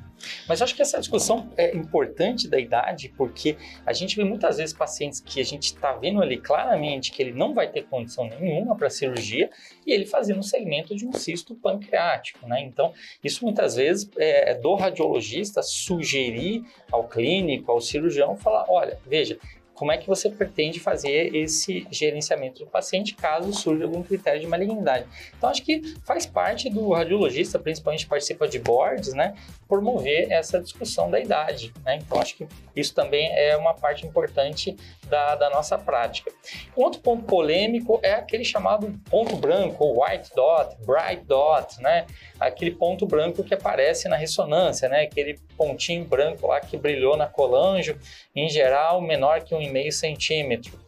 Mas 0.47 0.59
eu 0.59 0.65
acho 0.65 0.75
que 0.75 0.81
essa 0.81 0.99
discussão 0.99 1.51
é 1.57 1.75
importante 1.75 2.47
da 2.47 2.59
idade, 2.59 3.13
porque 3.15 3.57
a 3.85 3.93
gente 3.93 4.15
vê 4.15 4.23
muitas 4.23 4.57
vezes 4.57 4.75
pacientes 4.75 5.19
que 5.19 5.39
a 5.39 5.45
gente 5.45 5.65
está 5.65 5.93
vendo 5.93 6.21
ali 6.21 6.37
claramente 6.37 7.11
que 7.11 7.21
ele 7.21 7.33
não 7.33 7.53
vai 7.53 7.67
ter 7.67 7.83
condição 7.83 8.27
nenhuma 8.27 8.75
para 8.75 8.89
cirurgia 8.89 9.49
e 9.85 9.91
ele 9.91 10.05
fazendo 10.05 10.39
um 10.39 10.43
segmento 10.43 10.95
de 10.95 11.05
um 11.05 11.13
cisto 11.13 11.55
pancreático, 11.55 12.47
né? 12.47 12.61
Então, 12.61 12.93
isso 13.23 13.43
muitas 13.43 13.75
vezes 13.75 14.09
é, 14.17 14.51
é 14.51 14.55
do 14.55 14.75
radiologista 14.75 15.61
sugerir 15.61 16.63
ao 16.91 17.07
clínico, 17.07 17.71
ao 17.71 17.81
cirurgião, 17.81 18.35
falar: 18.35 18.65
olha, 18.69 18.99
veja, 19.05 19.37
como 19.77 19.91
é 19.91 19.97
que 19.97 20.07
você 20.07 20.27
pretende 20.27 20.79
fazer 20.79 21.35
esse 21.35 21.87
gerenciamento 21.91 22.65
do 22.65 22.69
paciente 22.69 23.13
caso 23.13 23.53
surja 23.53 23.83
algum 23.83 24.01
critério 24.01 24.41
de 24.41 24.47
malignidade. 24.47 25.05
Então, 25.37 25.49
acho 25.49 25.63
que 25.63 25.95
faz 26.03 26.25
parte 26.25 26.67
do 26.67 26.91
radiologista, 26.91 27.59
principalmente 27.59 28.07
participa 28.07 28.47
de 28.47 28.57
boards, 28.57 29.13
né? 29.13 29.35
promover 29.67 30.31
essa 30.31 30.59
discussão 30.59 31.11
da 31.11 31.19
idade. 31.19 31.71
Né? 31.85 31.97
Então, 31.97 32.19
acho 32.19 32.35
que 32.35 32.47
isso 32.75 32.95
também 32.95 33.29
é 33.37 33.55
uma 33.55 33.73
parte 33.73 34.05
importante 34.05 34.75
da, 35.07 35.35
da, 35.35 35.49
nossa 35.49 35.77
prática. 35.77 36.31
Um 36.75 36.83
outro 36.83 36.99
ponto 37.01 37.23
polêmico 37.23 37.99
é 38.01 38.13
aquele 38.13 38.43
chamado 38.43 38.93
ponto 39.09 39.35
branco, 39.35 39.83
ou 39.83 40.03
white 40.03 40.31
dot, 40.35 40.75
bright 40.85 41.23
dot, 41.25 41.79
né? 41.81 42.07
aquele 42.39 42.71
ponto 42.71 43.05
branco 43.05 43.43
que 43.43 43.53
aparece 43.53 44.07
na 44.07 44.15
ressonância, 44.15 44.89
né? 44.89 45.01
aquele 45.01 45.39
pontinho 45.55 46.03
branco 46.05 46.47
lá 46.47 46.59
que 46.59 46.77
brilhou 46.77 47.15
na 47.15 47.27
colanjo, 47.27 47.97
em 48.35 48.49
geral 48.49 49.01
menor 49.01 49.43
que 49.43 49.53
1,5 49.71 49.91
centímetro. 49.91 50.79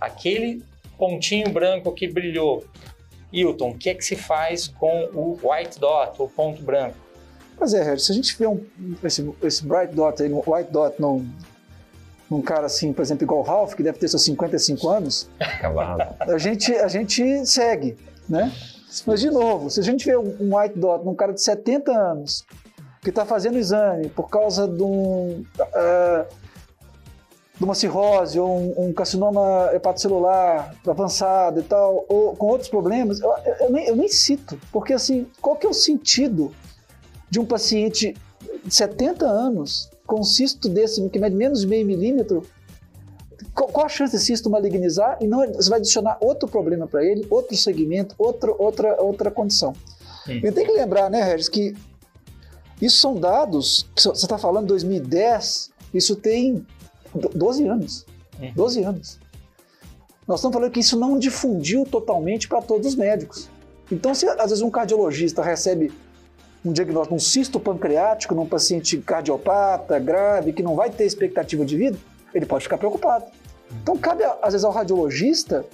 Aquele 0.00 0.62
pontinho 0.98 1.50
branco 1.50 1.92
que 1.92 2.08
brilhou, 2.08 2.64
Hilton, 3.32 3.70
o 3.70 3.78
que 3.78 3.90
é 3.90 3.94
que 3.94 4.04
se 4.04 4.16
faz 4.16 4.68
com 4.68 5.08
o 5.12 5.38
white 5.42 5.78
dot, 5.78 6.20
o 6.20 6.28
ponto 6.28 6.62
branco? 6.62 6.96
Pois 7.56 7.72
é, 7.72 7.96
se 7.96 8.12
a 8.12 8.14
gente 8.14 8.36
vê 8.36 8.46
um, 8.46 8.64
esse, 9.02 9.28
esse 9.42 9.64
bright 9.64 9.94
dot 9.94 10.22
aí, 10.22 10.32
um 10.32 10.42
white 10.46 10.70
dot 10.70 11.00
num, 11.00 11.28
num 12.30 12.42
cara 12.42 12.66
assim, 12.66 12.92
por 12.92 13.02
exemplo, 13.02 13.24
igual 13.24 13.40
o 13.40 13.42
Ralph, 13.42 13.74
que 13.74 13.82
deve 13.82 13.98
ter 13.98 14.08
seus 14.08 14.24
55 14.24 14.88
anos, 14.88 15.30
a 16.20 16.38
gente, 16.38 16.74
a 16.74 16.88
gente 16.88 17.46
segue, 17.46 17.96
né? 18.28 18.52
Mas, 19.06 19.20
de 19.20 19.30
novo, 19.30 19.70
se 19.70 19.80
a 19.80 19.82
gente 19.82 20.04
vê 20.04 20.16
um 20.16 20.56
white 20.56 20.78
dot 20.78 21.04
num 21.04 21.14
cara 21.14 21.32
de 21.32 21.42
70 21.42 21.90
anos, 21.90 22.44
que 23.02 23.10
está 23.10 23.26
fazendo 23.26 23.58
exame 23.58 24.08
por 24.08 24.28
causa 24.30 24.66
de, 24.66 24.82
um, 24.82 25.44
uh, 25.58 26.26
de 27.56 27.64
uma 27.64 27.74
cirrose 27.74 28.38
ou 28.38 28.48
um, 28.48 28.86
um, 28.86 28.92
carcinoma 28.92 29.70
hepatocelular 29.72 30.74
avançado 30.86 31.60
e 31.60 31.62
tal, 31.62 32.04
ou 32.08 32.34
com 32.34 32.46
outros 32.46 32.68
problemas, 32.68 33.20
eu, 33.20 33.32
eu, 33.60 33.70
nem, 33.70 33.86
eu 33.86 33.96
nem 33.96 34.08
cito, 34.08 34.58
porque 34.72 34.92
assim, 34.92 35.26
qual 35.40 35.56
que 35.56 35.66
é 35.66 35.70
o 35.70 35.74
sentido 35.74 36.52
de 37.30 37.38
um 37.38 37.44
paciente 37.44 38.16
de 38.64 38.74
70 38.74 39.24
anos 39.24 39.88
com 40.06 40.20
um 40.20 40.24
cisto 40.24 40.68
desse 40.68 41.08
que 41.08 41.18
mede 41.18 41.36
menos 41.36 41.60
de 41.60 41.66
meio 41.66 41.86
milímetro, 41.86 42.44
qual 43.54 43.86
a 43.86 43.88
chance 43.88 44.12
desse 44.12 44.26
cisto 44.26 44.50
malignizar 44.50 45.16
e 45.20 45.26
não 45.26 45.46
você 45.52 45.70
vai 45.70 45.78
adicionar 45.78 46.18
outro 46.20 46.48
problema 46.48 46.88
para 46.88 47.04
ele, 47.04 47.24
outro 47.30 47.56
segmento, 47.56 48.14
outro, 48.18 48.56
outra, 48.58 49.00
outra 49.00 49.30
condição. 49.30 49.72
Sim. 50.26 50.40
E 50.42 50.50
tem 50.50 50.66
que 50.66 50.72
lembrar, 50.72 51.08
né, 51.08 51.22
Regis, 51.22 51.48
que 51.48 51.74
isso 52.82 52.98
são 52.98 53.14
dados, 53.14 53.88
você 53.96 54.10
está 54.10 54.36
falando 54.36 54.66
2010, 54.66 55.70
isso 55.92 56.16
tem 56.16 56.66
12 57.14 57.66
anos. 57.66 58.06
12 58.54 58.82
anos. 58.82 59.18
Nós 60.26 60.40
estamos 60.40 60.54
falando 60.54 60.72
que 60.72 60.80
isso 60.80 60.98
não 60.98 61.18
difundiu 61.18 61.84
totalmente 61.84 62.48
para 62.48 62.62
todos 62.62 62.88
os 62.88 62.94
médicos. 62.94 63.50
Então, 63.92 64.14
se 64.14 64.26
às 64.26 64.50
vezes 64.50 64.62
um 64.62 64.70
cardiologista 64.70 65.42
recebe 65.42 65.92
um 66.64 66.72
diagnóstico, 66.72 67.14
um 67.14 67.18
cisto 67.18 67.60
pancreático 67.60 68.34
num 68.34 68.46
paciente 68.46 68.96
cardiopata, 68.98 69.98
grave, 69.98 70.52
que 70.52 70.62
não 70.62 70.74
vai 70.74 70.90
ter 70.90 71.04
expectativa 71.04 71.64
de 71.64 71.76
vida, 71.76 71.98
ele 72.32 72.46
pode 72.46 72.64
ficar 72.64 72.78
preocupado. 72.78 73.26
Então, 73.82 73.96
cabe, 73.98 74.24
às 74.24 74.52
vezes, 74.52 74.64
ao 74.64 74.72
radiologista, 74.72 75.64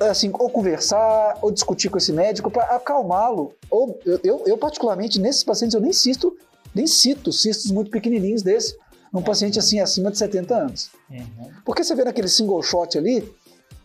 assim, 0.00 0.30
ou 0.32 0.48
conversar, 0.48 1.38
ou 1.42 1.50
discutir 1.50 1.90
com 1.90 1.98
esse 1.98 2.12
médico 2.12 2.50
para 2.50 2.64
acalmá-lo. 2.76 3.52
Ou, 3.70 3.98
eu, 4.04 4.42
eu, 4.46 4.56
particularmente, 4.56 5.20
nesses 5.20 5.44
pacientes, 5.44 5.74
eu 5.74 5.80
nem 5.80 5.92
cisto, 5.92 6.34
nem 6.74 6.86
cito 6.86 7.30
cistos 7.30 7.70
muito 7.70 7.90
pequenininhos 7.90 8.42
desse, 8.42 8.76
num 9.12 9.22
paciente, 9.22 9.58
assim, 9.58 9.80
acima 9.80 10.10
de 10.10 10.18
70 10.18 10.54
anos. 10.54 10.90
Uhum. 11.10 11.50
Porque 11.64 11.82
você 11.82 11.94
vê 11.94 12.04
naquele 12.04 12.28
single 12.28 12.62
shot 12.62 12.98
ali, 12.98 13.28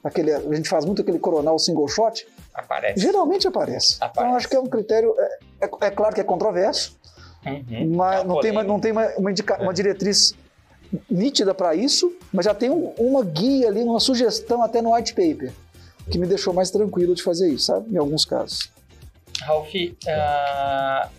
aquele, 0.03 0.33
a 0.33 0.53
gente 0.53 0.67
faz 0.67 0.85
muito 0.85 1.01
aquele 1.01 1.19
coronal 1.19 1.57
single 1.57 1.87
shot, 1.87 2.25
Aparece. 2.53 2.99
Geralmente 2.99 3.47
aparece. 3.47 3.97
aparece. 3.99 4.19
Então, 4.19 4.35
acho 4.35 4.49
que 4.49 4.55
é 4.55 4.59
um 4.59 4.67
critério. 4.67 5.15
É, 5.17 5.65
é, 5.65 5.69
é 5.87 5.91
claro 5.91 6.13
que 6.13 6.21
é 6.21 6.23
controverso, 6.23 6.97
uhum. 7.45 7.95
mas 7.95 8.21
é 8.21 8.23
não, 8.23 8.39
tem, 8.39 8.51
não 8.51 8.79
tem 8.79 8.91
uma, 8.91 9.07
uma, 9.17 9.31
indica, 9.31 9.61
uma 9.61 9.71
é. 9.71 9.73
diretriz 9.73 10.35
nítida 11.09 11.53
para 11.53 11.73
isso, 11.73 12.13
mas 12.33 12.45
já 12.45 12.53
tem 12.53 12.69
um, 12.69 12.93
uma 12.97 13.23
guia 13.23 13.69
ali, 13.69 13.81
uma 13.81 13.99
sugestão 13.99 14.61
até 14.61 14.81
no 14.81 14.93
white 14.93 15.13
paper, 15.13 15.51
que 16.09 16.17
me 16.17 16.27
deixou 16.27 16.53
mais 16.53 16.69
tranquilo 16.69 17.15
de 17.15 17.23
fazer 17.23 17.49
isso, 17.49 17.67
sabe? 17.67 17.93
Em 17.93 17.97
alguns 17.97 18.25
casos. 18.25 18.69
Ralf, 19.41 19.73
uh, 19.73 21.09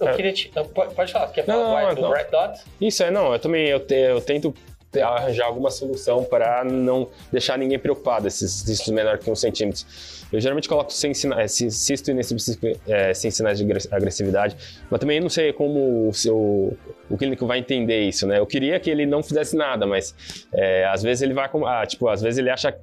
eu 0.00 0.08
é. 0.08 0.14
queria 0.14 0.32
te. 0.32 0.50
Pode 0.94 1.12
falar, 1.12 1.28
quer 1.28 1.44
falar 1.44 1.88
não, 1.88 1.94
do, 1.94 2.00
não. 2.02 2.12
Red 2.12 2.24
Dot? 2.30 2.60
Isso, 2.80 3.02
é, 3.02 3.10
não, 3.10 3.32
eu 3.32 3.38
também 3.38 3.68
eu, 3.68 3.80
te, 3.80 3.94
eu 3.94 4.20
tento 4.20 4.54
arranjar 4.98 5.46
alguma 5.46 5.70
solução 5.70 6.24
para 6.24 6.64
não 6.64 7.08
deixar 7.30 7.56
ninguém 7.56 7.78
preocupado, 7.78 8.26
esses 8.26 8.50
cistos 8.50 8.92
menores 8.92 9.22
que 9.22 9.30
um 9.30 9.36
centímetro. 9.36 9.84
Eu 10.32 10.40
geralmente 10.40 10.68
coloco 10.68 10.92
sem 10.92 11.12
sinais, 11.12 11.52
cisto 11.52 12.10
inespecífico 12.10 12.66
é, 12.88 13.12
sem 13.14 13.30
sinais 13.30 13.58
de 13.58 13.66
agressividade, 13.90 14.56
mas 14.90 15.00
também 15.00 15.20
não 15.20 15.28
sei 15.28 15.52
como 15.52 16.08
o, 16.08 16.14
seu, 16.14 16.76
o 17.08 17.16
clínico 17.16 17.46
vai 17.46 17.58
entender 17.58 18.00
isso, 18.00 18.26
né? 18.26 18.38
Eu 18.38 18.46
queria 18.46 18.80
que 18.80 18.90
ele 18.90 19.06
não 19.06 19.22
fizesse 19.22 19.56
nada, 19.56 19.86
mas 19.86 20.14
é, 20.52 20.84
às 20.86 21.02
vezes 21.02 21.22
ele 21.22 21.34
vai, 21.34 21.48
ah, 21.66 21.86
tipo, 21.86 22.08
às 22.08 22.22
vezes 22.22 22.38
ele 22.38 22.50
acha 22.50 22.76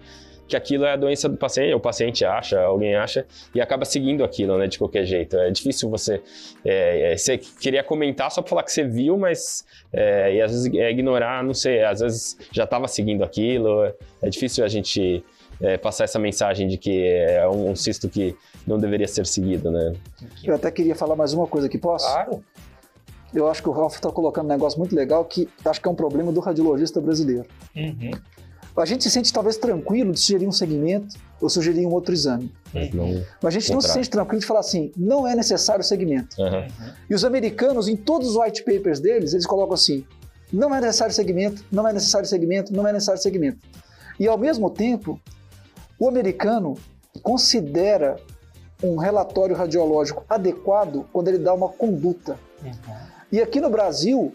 que 0.47 0.55
aquilo 0.55 0.86
é 0.86 0.93
a 0.93 0.95
doença 0.95 1.27
do 1.27 1.38
paciente, 1.38 1.73
o 1.73 1.79
paciente 1.79 2.23
acha, 2.23 2.60
alguém 2.62 2.95
acha, 2.95 3.25
e 3.53 3.60
acaba 3.60 3.86
seguindo 3.86 4.23
aquilo, 4.23 4.57
né, 4.57 4.67
de 4.67 4.77
qualquer 4.77 5.05
jeito. 5.05 5.38
É 5.38 5.51
difícil 5.51 5.89
você. 5.89 6.21
É, 6.63 7.13
é, 7.13 7.17
você 7.17 7.38
queria 7.38 7.83
comentar 7.83 8.31
só 8.31 8.41
para 8.41 8.49
falar 8.49 8.63
que 8.63 8.71
você 8.71 8.83
viu, 8.83 9.17
mas. 9.17 9.65
É, 9.91 10.36
e 10.36 10.41
às 10.41 10.51
vezes 10.51 10.73
é 10.73 10.89
ignorar, 10.89 11.43
não 11.43 11.53
sei, 11.53 11.83
às 11.83 11.99
vezes 11.99 12.38
já 12.51 12.63
estava 12.63 12.88
seguindo 12.88 13.23
aquilo. 13.23 13.83
É 14.21 14.29
difícil 14.29 14.63
a 14.63 14.67
gente 14.67 15.23
é, 15.62 15.77
passar 15.77 16.05
essa 16.05 16.19
mensagem 16.19 16.67
de 16.67 16.77
que 16.77 17.05
é 17.07 17.47
um, 17.47 17.71
um 17.71 17.75
cisto 17.75 18.07
que 18.07 18.36
não 18.65 18.77
deveria 18.77 19.07
ser 19.07 19.25
seguido, 19.25 19.71
né? 19.71 19.93
Eu 20.43 20.55
até 20.55 20.71
queria 20.71 20.95
falar 20.95 21.15
mais 21.15 21.33
uma 21.33 21.47
coisa 21.47 21.67
aqui, 21.67 21.77
posso? 21.77 22.05
Claro. 22.05 22.43
Eu 23.33 23.47
acho 23.47 23.62
que 23.62 23.69
o 23.69 23.71
Ralph 23.71 23.95
está 23.95 24.10
colocando 24.10 24.45
um 24.45 24.49
negócio 24.49 24.79
muito 24.79 24.95
legal 24.95 25.25
que 25.25 25.49
acho 25.65 25.81
que 25.81 25.88
é 25.88 25.91
um 25.91 25.95
problema 25.95 26.31
do 26.31 26.39
radiologista 26.39 27.01
brasileiro. 27.01 27.45
Uhum. 27.75 28.12
A 28.78 28.86
gente 28.86 29.04
se 29.04 29.10
sente 29.10 29.34
talvez 29.34 29.58
tranquilo 29.58 30.12
de 30.12 30.20
sugerir 30.20 30.48
um 30.48 30.52
segmento 30.52 31.16
ou 31.42 31.50
sugerir 31.50 31.86
um 31.86 31.92
outro 31.92 32.13
exame. 32.13 32.54
Mas, 32.74 32.94
não, 32.94 33.24
Mas 33.42 33.56
a 33.56 33.60
gente 33.60 33.72
não 33.72 33.82
se 33.82 33.90
sente 33.90 34.10
tranquilo 34.10 34.40
de 34.40 34.46
falar 34.46 34.60
assim, 34.60 34.92
não 34.96 35.28
é 35.28 35.36
necessário 35.36 35.82
o 35.82 35.84
segmento. 35.84 36.40
Uhum. 36.40 36.68
E 37.10 37.16
os 37.16 37.26
americanos, 37.26 37.88
em 37.88 37.96
todos 37.96 38.30
os 38.30 38.36
white 38.36 38.63
papers 38.63 39.00
deles, 39.00 39.34
eles 39.34 39.46
colocam 39.46 39.74
assim, 39.74 40.06
não 40.54 40.74
é 40.74 40.80
necessário 40.80 41.13
segmento, 41.13 41.66
não 41.72 41.88
é 41.88 41.94
necessário 41.94 42.28
segmento, 42.28 42.74
não 42.74 42.88
é 42.88 42.94
necessário 42.94 43.22
segmento. 43.22 43.60
E 44.20 44.28
ao 44.28 44.38
mesmo 44.38 44.70
tempo, 44.70 45.20
o 46.00 46.08
americano 46.08 46.76
considera 47.24 48.18
um 48.84 48.98
relatório 48.98 49.56
radiológico 49.56 50.24
adequado 50.30 51.06
quando 51.12 51.30
ele 51.30 51.40
dá 51.40 51.54
uma 51.54 51.70
conduta. 51.70 52.38
Uhum. 52.63 52.72
E 53.32 53.42
aqui 53.42 53.60
no 53.60 53.70
Brasil, 53.70 54.32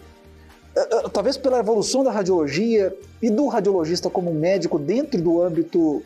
talvez 1.13 1.37
pela 1.37 1.59
evolução 1.59 2.03
da 2.03 2.11
radiologia 2.11 2.97
e 3.21 3.31
do 3.31 3.47
radiologista 3.47 4.09
como 4.09 4.33
médico 4.33 4.79
dentro 4.79 5.21
do 5.21 5.43
âmbito 5.43 6.03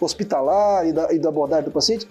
hospitalar 0.00 0.86
e 0.86 0.92
da, 0.92 1.12
e 1.12 1.18
da 1.18 1.28
abordagem 1.28 1.64
do 1.64 1.70
paciente, 1.70 2.08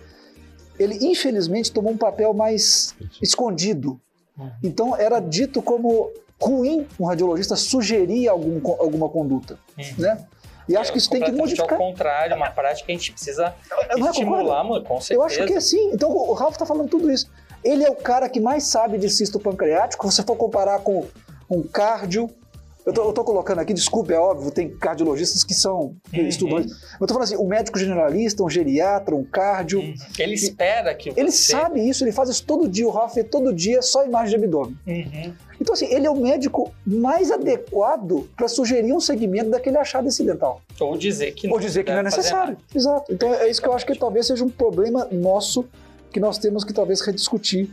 ele 0.80 0.98
infelizmente 1.06 1.72
tomou 1.72 1.92
um 1.92 1.98
papel 1.98 2.34
mais 2.34 2.96
escondido. 3.22 4.00
Uhum. 4.38 4.52
Então 4.64 4.96
era 4.96 5.20
dito 5.20 5.62
como 5.62 6.12
ruim 6.42 6.88
um 7.00 7.06
radiologista 7.06 7.56
sugerir 7.56 8.28
algum, 8.28 8.60
alguma 8.80 9.08
conduta, 9.08 9.60
uhum. 9.78 9.86
né? 9.98 10.26
E 10.70 10.78
acho 10.78 10.92
que 10.92 10.98
isso 10.98 11.10
tem 11.10 11.22
que 11.22 11.32
modificar. 11.32 11.74
ao 11.74 11.78
contrário, 11.78 12.36
uma 12.36 12.50
prática 12.50 12.86
que 12.86 12.92
a 12.94 12.96
gente 12.96 13.12
precisa 13.12 13.54
estimular, 13.98 14.64
mano, 14.64 14.84
com 14.86 15.02
certeza. 15.02 15.20
Eu 15.20 15.24
acho 15.24 15.46
que 15.46 15.54
é 15.54 15.58
assim. 15.58 15.92
Então 15.92 16.10
o 16.10 16.34
Ralf 16.34 16.54
está 16.54 16.66
falando 16.66 16.88
tudo 16.88 17.12
isso. 17.12 17.30
Ele 17.64 17.84
é 17.84 17.90
o 17.90 17.96
cara 17.96 18.30
que 18.30 18.40
mais 18.40 18.64
sabe 18.64 18.98
de 18.98 19.10
cisto 19.10 19.40
pancreático. 19.40 20.10
Se 20.10 20.18
você 20.18 20.24
for 20.24 20.36
comparar 20.36 20.80
com 20.80 21.06
um 21.52 21.64
cardio. 21.64 22.30
Eu 22.84 22.92
tô, 22.92 23.04
eu 23.04 23.14
tô, 23.14 23.24
colocando 23.24 23.60
aqui, 23.60 23.76
desculpe, 23.76 24.12
é 24.12 24.18
óbvio, 24.18 24.50
tem 24.50 24.68
cardiologistas 24.68 25.44
que 25.44 25.54
são 25.54 25.96
uhum. 26.12 26.28
estudantes. 26.28 26.76
Eu 27.00 27.06
tô 27.06 27.14
falando 27.14 27.26
assim, 27.26 27.38
um 27.38 27.46
médico 27.48 27.78
generalista, 27.78 28.42
um 28.42 28.50
geriatra, 28.50 29.16
um 29.16 29.24
cardio. 29.24 29.82
Uhum. 29.82 29.94
Ele 30.18 30.34
espera 30.34 30.96
que 30.96 31.14
Ele 31.16 31.32
sabe 31.32 31.88
isso, 31.88 32.04
ele 32.04 32.12
faz 32.12 32.30
isso 32.30 32.44
todo 32.44 32.68
dia, 32.68 32.88
o 32.88 32.90
Ralf 32.90 33.14
vê 33.14 33.24
todo 33.24 33.54
dia 33.54 33.84
só 33.84 34.04
imagem 34.04 34.30
de 34.30 34.44
abdômen. 34.44 34.76
Uhum. 34.88 35.34
Então, 35.60 35.76
assim, 35.76 35.94
ele 35.94 36.08
é 36.08 36.10
o 36.10 36.16
médico 36.16 36.74
mais 36.84 37.30
adequado 37.30 38.28
para 38.36 38.48
sugerir 38.48 38.94
um 38.94 39.00
segmento 39.00 39.52
daquele 39.52 39.78
achado 39.78 40.08
incidental. 40.08 40.60
Ou 40.80 40.98
dizer 40.98 41.34
que 41.34 41.46
não, 41.46 41.54
Ou 41.54 41.60
dizer 41.60 41.84
que 41.84 41.92
não 41.92 42.00
é 42.00 42.04
necessário. 42.04 42.58
Exato. 42.74 43.14
Então, 43.14 43.32
é 43.32 43.48
isso 43.48 43.62
que 43.62 43.68
eu 43.68 43.74
acho 43.74 43.86
que 43.86 43.94
talvez 43.94 44.26
seja 44.26 44.44
um 44.44 44.50
problema 44.50 45.08
nosso 45.12 45.64
que 46.12 46.20
nós 46.20 46.40
temos 46.40 46.64
que 46.64 46.74
talvez 46.74 47.00
rediscutir 47.02 47.70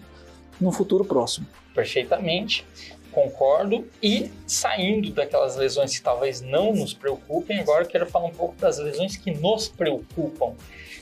no 0.61 0.71
futuro 0.71 1.03
próximo. 1.03 1.47
Perfeitamente 1.75 2.67
concordo. 3.09 3.89
E 4.03 4.31
saindo 4.47 5.13
daquelas 5.13 5.57
lesões 5.57 5.97
que 5.97 6.03
talvez 6.03 6.41
não 6.41 6.73
nos 6.73 6.95
preocupem, 6.95 7.59
agora 7.61 7.85
quero 7.85 8.07
falar 8.07 8.27
um 8.27 8.35
pouco 8.35 8.55
das 8.57 8.79
lesões 8.79 9.17
que 9.17 9.31
nos 9.31 9.69
preocupam. 9.69 10.55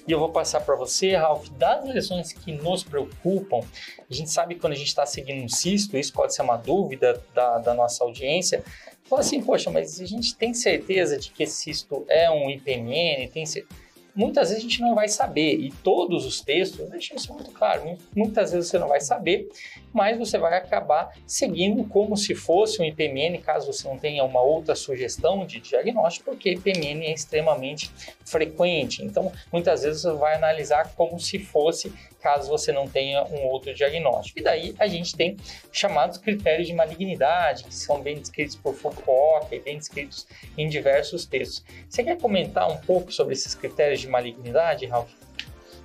E 0.07 0.13
eu 0.13 0.19
vou 0.21 0.29
passar 0.29 0.61
para 0.61 0.77
você, 0.77 1.17
Ralph, 1.17 1.49
das 1.51 1.85
lesões 1.85 2.33
que 2.33 2.53
nos 2.53 2.85
preocupam. 2.85 3.61
A 4.09 4.15
gente 4.15 4.31
sabe 4.31 4.55
que 4.55 4.61
quando 4.61 4.75
a 4.75 4.77
gente 4.77 4.89
está 4.89 5.05
seguindo 5.05 5.45
um 5.45 5.49
cisto, 5.49 5.97
isso 5.97 6.13
pode 6.13 6.35
ser 6.35 6.43
uma 6.43 6.57
dúvida 6.57 7.21
da, 7.35 7.59
da 7.59 7.75
nossa 7.75 8.05
audiência. 8.05 8.63
Fala 9.05 9.21
assim, 9.21 9.43
poxa, 9.43 9.71
mas 9.71 10.01
a 10.01 10.07
gente 10.07 10.37
tem 10.37 10.55
certeza 10.55 11.19
de 11.19 11.31
que 11.31 11.43
esse 11.43 11.57
cisto 11.57 12.05
é 12.09 12.31
um 12.31 12.49
IPMN? 12.51 13.29
Tem 13.29 13.45
certeza? 13.45 13.86
Muitas 14.17 14.49
vezes 14.49 14.65
a 14.65 14.69
gente 14.69 14.81
não 14.81 14.95
vai 14.95 15.09
saber, 15.09 15.61
e 15.61 15.71
todos 15.71 16.25
os 16.25 16.41
textos 16.41 16.89
deixam 16.89 17.17
isso 17.17 17.33
muito 17.33 17.51
claro, 17.53 17.97
muitas 18.15 18.53
vezes 18.53 18.71
você 18.71 18.79
não 18.79 18.89
vai 18.89 19.01
saber, 19.01 19.49
mas 19.93 20.19
você 20.19 20.39
vai 20.39 20.57
acabar 20.57 21.15
seguindo 21.27 21.85
como 21.85 22.17
se 22.17 22.35
fosse 22.35 22.81
um 22.81 22.85
IPMN, 22.85 23.39
caso 23.39 23.73
você 23.73 23.87
não 23.87 23.99
tenha 23.99 24.25
uma 24.25 24.41
outra 24.41 24.75
sugestão 24.75 25.45
de 25.45 25.61
diagnóstico, 25.61 26.31
porque 26.31 26.53
IPMN 26.53 27.07
é 27.07 27.13
extremamente 27.13 27.91
frequente, 28.25 29.05
então 29.05 29.31
muitas 29.53 29.83
vezes 29.83 30.03
você 30.03 30.13
vai 30.13 30.35
analisar 30.35 30.95
como 30.95 31.21
se 31.21 31.39
fosse 31.39 31.93
caso 32.27 32.49
você 32.49 32.73
não 32.73 32.89
tenha 32.89 33.23
um 33.23 33.45
outro 33.45 33.73
diagnóstico. 33.73 34.41
E 34.41 34.43
daí 34.43 34.75
a 34.81 34.89
gente 34.89 35.15
tem 35.15 35.37
chamados 35.71 36.19
critérios 36.19 36.67
de 36.67 36.75
malignidade, 36.75 37.63
que 37.63 37.73
são 37.73 38.03
bem 38.03 38.19
descritos 38.19 38.57
por 38.57 38.75
Foucault 38.75 39.47
e 39.55 39.61
bem 39.61 39.79
descritos 39.79 40.27
em 40.59 40.69
diversos 40.69 41.25
textos. 41.25 41.65
Você 41.89 42.03
quer 42.03 42.19
comentar 42.19 42.69
um 42.69 42.79
pouco 42.79 43.13
sobre 43.13 43.35
esses 43.35 43.55
critérios 43.55 44.01
de 44.01 44.09
malignidade, 44.09 44.87
Ralf? 44.87 45.09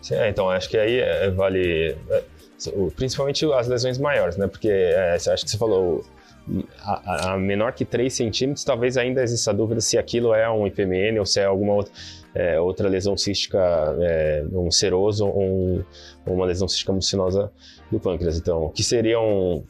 Sim, 0.02 0.16
é, 0.16 0.30
então, 0.30 0.50
acho 0.50 0.68
que 0.68 0.78
aí 0.80 1.00
é, 1.00 1.30
vale 1.30 1.96
é, 2.10 2.24
principalmente 2.96 3.46
as 3.54 3.68
lesões 3.68 4.00
maiores, 4.00 4.36
né? 4.36 4.48
Porque 4.48 4.70
é, 4.70 5.14
acho 5.14 5.46
que 5.46 5.52
você 5.52 5.60
falou 5.60 6.04
a, 6.82 7.34
a, 7.34 7.38
menor 7.38 7.74
que 7.74 7.86
3 7.86 8.12
centímetros, 8.12 8.64
talvez 8.64 8.98
ainda 8.98 9.22
exista 9.22 9.54
dúvida 9.54 9.80
se 9.80 9.98
aquilo 9.98 10.34
é 10.34 10.50
um 10.50 10.66
IPMN 10.66 11.20
ou 11.20 11.26
se 11.26 11.40
é 11.40 11.46
alguma 11.46 11.74
outra 11.74 11.94
é, 12.34 12.60
outra 12.60 12.88
lesão 12.88 13.18
cística, 13.18 13.60
é, 14.00 14.44
um 14.52 14.72
seroso 14.72 15.28
ou, 15.28 15.42
um, 15.42 15.84
uma 16.26 16.46
lesão 16.46 16.68
cística 16.68 16.92
mucinosa 16.92 17.52
do 17.92 18.00
pâncreas. 18.00 18.38
Então, 18.38 18.70
que 18.70 18.84
seria 18.84 19.20
um... 19.20 19.64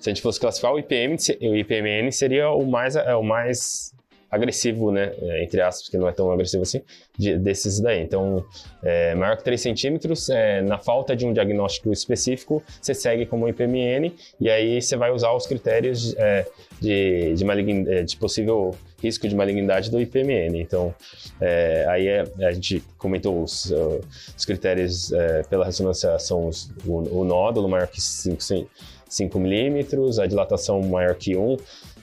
Se 0.00 0.10
a 0.10 0.14
gente 0.14 0.22
fosse 0.22 0.38
classificar 0.38 0.72
o 0.72 0.78
IPM, 0.78 1.16
o 1.40 1.56
IPMN 1.56 2.12
seria 2.12 2.50
o 2.50 2.64
mais, 2.64 2.94
é, 2.94 3.14
o 3.16 3.22
mais 3.22 3.92
agressivo, 4.30 4.90
né, 4.90 5.12
é, 5.20 5.44
entre 5.44 5.60
aspas, 5.60 5.88
que 5.88 5.96
não 5.96 6.08
é 6.08 6.12
tão 6.12 6.30
agressivo 6.30 6.62
assim, 6.62 6.82
de, 7.16 7.36
desses 7.38 7.80
daí. 7.80 8.00
Então, 8.00 8.44
é, 8.82 9.14
maior 9.14 9.36
que 9.36 9.44
3 9.44 9.60
centímetros, 9.60 10.28
é, 10.28 10.60
na 10.62 10.78
falta 10.78 11.14
de 11.14 11.24
um 11.24 11.32
diagnóstico 11.32 11.92
específico, 11.92 12.62
você 12.80 12.94
segue 12.94 13.26
como 13.26 13.48
IPMN 13.48 14.12
e 14.40 14.50
aí 14.50 14.80
você 14.80 14.96
vai 14.96 15.10
usar 15.10 15.32
os 15.32 15.46
critérios 15.46 16.14
é, 16.16 16.46
de, 16.80 17.34
de, 17.34 17.44
malign, 17.44 17.88
é, 17.88 18.02
de 18.02 18.16
possível 18.16 18.74
risco 19.02 19.28
de 19.28 19.34
malignidade 19.34 19.90
do 19.90 20.00
IPMN. 20.00 20.60
Então, 20.60 20.94
é, 21.40 21.86
aí 21.88 22.08
é, 22.08 22.24
a 22.40 22.52
gente 22.52 22.82
comentou 22.98 23.42
os, 23.42 23.72
os 24.36 24.44
critérios 24.44 25.12
pela 25.48 25.64
ressonância 25.64 26.18
são 26.18 26.48
os, 26.48 26.70
o, 26.84 27.20
o, 27.20 27.24
nódulo 27.24 27.68
maior 27.68 27.86
que 27.86 28.00
5, 28.00 28.40
5 29.08 29.38
milímetros, 29.38 30.18
a 30.18 30.26
dilatação 30.26 30.80
maior 30.82 31.14
que 31.14 31.36
1, 31.36 31.56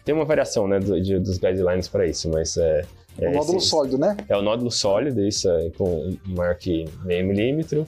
tem 0.03 0.13
uma 0.13 0.25
variação, 0.25 0.67
né, 0.67 0.79
do, 0.79 0.99
de, 1.01 1.19
dos 1.19 1.37
guidelines 1.37 1.87
para 1.87 2.05
isso, 2.05 2.29
mas 2.29 2.57
é, 2.57 2.85
é, 3.19 3.29
o 3.29 3.33
nódulo 3.33 3.57
esse, 3.57 3.67
sólido, 3.67 3.97
né? 3.97 4.17
É 4.27 4.35
o 4.35 4.41
nódulo 4.41 4.71
sólido, 4.71 5.25
isso 5.25 5.49
é 5.49 5.69
com 5.71 6.17
maior 6.25 6.55
que 6.55 6.85
meio 7.03 7.25
milímetro, 7.25 7.85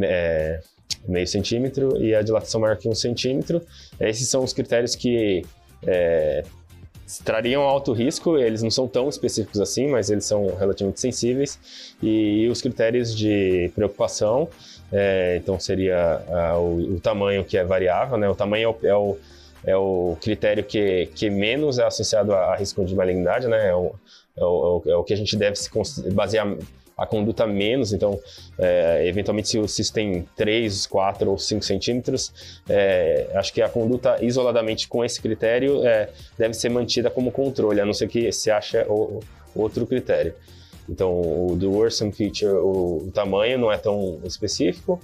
é, 0.00 0.60
meio 1.06 1.26
centímetro 1.26 2.00
e 2.02 2.14
a 2.14 2.22
dilatação 2.22 2.60
maior 2.60 2.76
que 2.76 2.88
um 2.88 2.94
centímetro. 2.94 3.60
Esses 4.00 4.28
são 4.28 4.42
os 4.42 4.52
critérios 4.52 4.94
que 4.94 5.44
é, 5.86 6.44
trariam 7.24 7.62
alto 7.62 7.92
risco, 7.92 8.38
eles 8.38 8.62
não 8.62 8.70
são 8.70 8.88
tão 8.88 9.08
específicos 9.08 9.60
assim, 9.60 9.86
mas 9.86 10.10
eles 10.10 10.24
são 10.24 10.54
relativamente 10.56 11.00
sensíveis. 11.00 11.58
E, 12.02 12.44
e 12.44 12.48
os 12.48 12.62
critérios 12.62 13.14
de 13.14 13.70
preocupação, 13.74 14.48
é, 14.90 15.36
então 15.36 15.60
seria 15.60 16.22
a, 16.28 16.58
o, 16.58 16.94
o, 16.94 17.00
tamanho 17.00 17.44
que 17.44 17.58
é 17.58 17.64
variável, 17.64 18.16
né? 18.16 18.28
O 18.28 18.34
tamanho 18.34 18.64
é 18.64 18.68
o, 18.68 18.88
é 18.88 18.94
o 18.94 19.18
é 19.66 19.76
o 19.76 20.16
critério 20.20 20.64
que, 20.64 21.06
que 21.14 21.30
menos 21.30 21.78
é 21.78 21.84
associado 21.84 22.34
a, 22.34 22.54
risco 22.56 22.84
de 22.84 22.94
malignidade, 22.94 23.48
né? 23.48 23.68
É 23.68 23.74
o, 23.74 23.94
é 24.36 24.44
o, 24.44 24.82
é 24.86 24.96
o 24.96 25.04
que 25.04 25.12
a 25.12 25.16
gente 25.16 25.36
deve 25.36 25.56
se 25.56 25.70
basear 26.10 26.46
a 26.96 27.06
conduta 27.06 27.46
menos, 27.46 27.92
então, 27.92 28.18
é, 28.58 29.06
eventualmente, 29.06 29.48
se 29.48 29.58
o 29.58 29.66
cisto 29.66 29.94
tem 29.94 30.26
3, 30.36 30.86
4 30.86 31.28
ou 31.28 31.36
5 31.36 31.64
centímetros, 31.64 32.60
é, 32.68 33.30
acho 33.34 33.52
que 33.52 33.60
a 33.60 33.68
conduta 33.68 34.16
isoladamente 34.22 34.86
com 34.86 35.04
esse 35.04 35.20
critério 35.20 35.84
é, 35.84 36.08
deve 36.38 36.54
ser 36.54 36.68
mantida 36.68 37.10
como 37.10 37.32
controle, 37.32 37.80
a 37.80 37.84
não 37.84 37.92
ser 37.92 38.08
que 38.08 38.30
se 38.30 38.50
ache 38.50 38.78
outro 39.54 39.86
critério. 39.86 40.34
Então, 40.88 41.20
o 41.20 41.56
do 41.56 41.72
worsen 41.72 42.12
feature, 42.12 42.52
o, 42.52 42.98
o, 43.08 43.10
tamanho 43.12 43.58
não 43.58 43.72
é 43.72 43.78
tão 43.78 44.20
específico, 44.24 45.00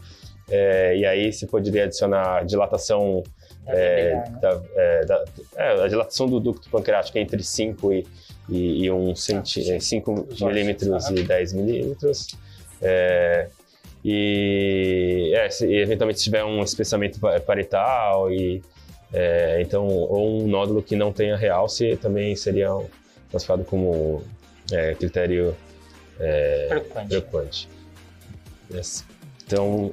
é, 0.49 0.97
e 0.97 1.05
aí 1.05 1.33
se 1.33 1.47
poderia 1.47 1.85
adicionar 1.85 2.45
dilatação 2.45 3.23
é, 3.67 4.15
né? 4.15 4.39
da, 4.41 4.63
é, 4.75 5.05
da, 5.05 5.25
é, 5.57 5.85
a 5.85 5.89
dilatação 5.89 6.29
do 6.29 6.41
ducto 6.41 6.69
pancreático 6.71 7.19
é 7.19 7.21
entre 7.21 7.43
5 7.43 7.93
e, 7.93 8.07
e, 8.49 8.85
e 8.85 8.91
1 8.91 9.17
centi 9.17 9.81
5 9.81 10.29
milímetros 10.41 11.09
e 11.11 11.23
10 11.23 11.53
milímetros. 11.53 12.29
É, 12.83 13.49
e, 14.05 15.33
é, 15.35 15.51
se, 15.51 15.67
eventualmente 15.73 16.19
se 16.19 16.25
tiver 16.25 16.45
um 16.45 16.63
espessamento 16.63 17.21
parietal 17.47 18.33
e 18.33 18.63
é, 19.13 19.61
então 19.61 19.87
ou 19.87 20.43
um 20.43 20.47
nódulo 20.47 20.83
que 20.83 20.97
não 20.97 21.13
tenha 21.13 21.37
realce 21.37 21.97
também 21.97 22.35
seria 22.37 22.69
classificado 23.31 23.65
como 23.65 24.23
critério 24.99 25.55
preocupante. 26.69 27.09
preocupante. 27.09 27.69
Yes. 28.73 29.05
Então, 29.45 29.91